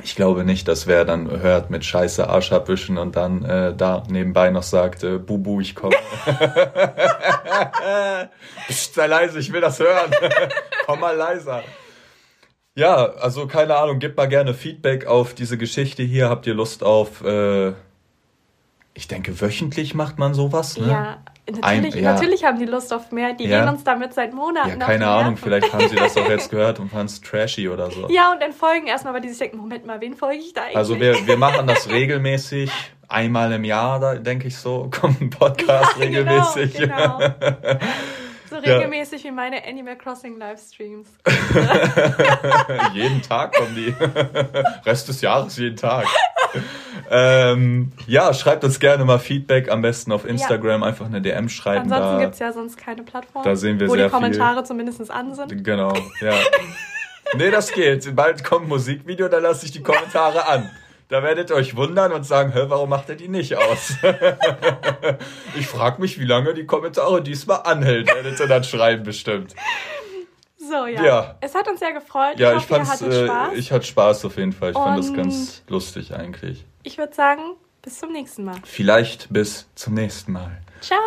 [0.04, 4.04] Ich glaube nicht, dass wer dann hört mit Scheiße Arsch abwischen und dann äh, da
[4.10, 5.96] nebenbei noch sagt, äh, Bubu, ich komme.
[8.68, 10.12] Psst, sei leise, ich will das hören.
[10.86, 11.64] Komm mal leiser.
[12.76, 16.30] Ja, also keine Ahnung, gebt mal gerne Feedback auf diese Geschichte hier.
[16.30, 17.74] Habt ihr Lust auf, äh,
[18.98, 20.88] ich denke, wöchentlich macht man sowas, ne?
[20.88, 21.18] Ja,
[21.48, 22.14] natürlich, Ein, ja.
[22.14, 23.34] natürlich haben die Lust auf mehr.
[23.34, 23.60] Die ja.
[23.60, 24.80] gehen uns damit seit Monaten.
[24.80, 27.92] Ja, keine Ahnung, vielleicht haben sie das auch jetzt gehört und fanden es trashy oder
[27.92, 28.08] so.
[28.10, 30.62] Ja, und dann folgen erstmal, weil die sich denken, Moment mal, wen folge ich da
[30.62, 30.78] eigentlich?
[30.78, 32.72] Also wir, wir machen das regelmäßig.
[33.08, 36.74] Einmal im Jahr, da denke ich so, kommt ein Podcast ja, genau, regelmäßig.
[36.74, 37.80] Genau, genau.
[38.48, 39.32] So regelmäßig ja.
[39.32, 41.10] wie meine Animal Crossing Livestreams.
[42.94, 43.94] jeden Tag kommen die.
[44.86, 46.06] Rest des Jahres jeden Tag.
[47.12, 50.88] ähm, ja, schreibt uns gerne mal Feedback, am besten auf Instagram ja.
[50.88, 51.92] einfach eine DM schreiben.
[51.92, 53.44] Ansonsten gibt es ja sonst keine Plattform.
[53.44, 54.66] Da sehen wir wo sehr die Kommentare viel.
[54.66, 55.64] zumindest an sind.
[55.64, 56.34] Genau, ja.
[57.38, 58.16] nee, das geht.
[58.16, 60.70] Bald kommt ein Musikvideo, da lasse ich die Kommentare an.
[61.08, 63.94] Da werdet ihr euch wundern und sagen, hä, warum macht er die nicht aus?
[65.56, 69.54] ich frage mich, wie lange die Kommentare diesmal anhält, werdet ihr dann schreiben bestimmt.
[70.68, 71.04] So, ja.
[71.04, 71.36] ja.
[71.42, 72.40] Es hat uns sehr gefreut.
[72.40, 73.54] Ja, ich, ich fand's, äh, Spaß.
[73.56, 74.72] ich hatte Spaß auf jeden Fall.
[74.72, 76.66] Ich und fand das ganz lustig eigentlich.
[76.84, 77.42] Ich würde sagen,
[77.82, 78.56] bis zum nächsten Mal.
[78.64, 80.62] Vielleicht bis zum nächsten Mal.
[80.82, 81.00] Ciao.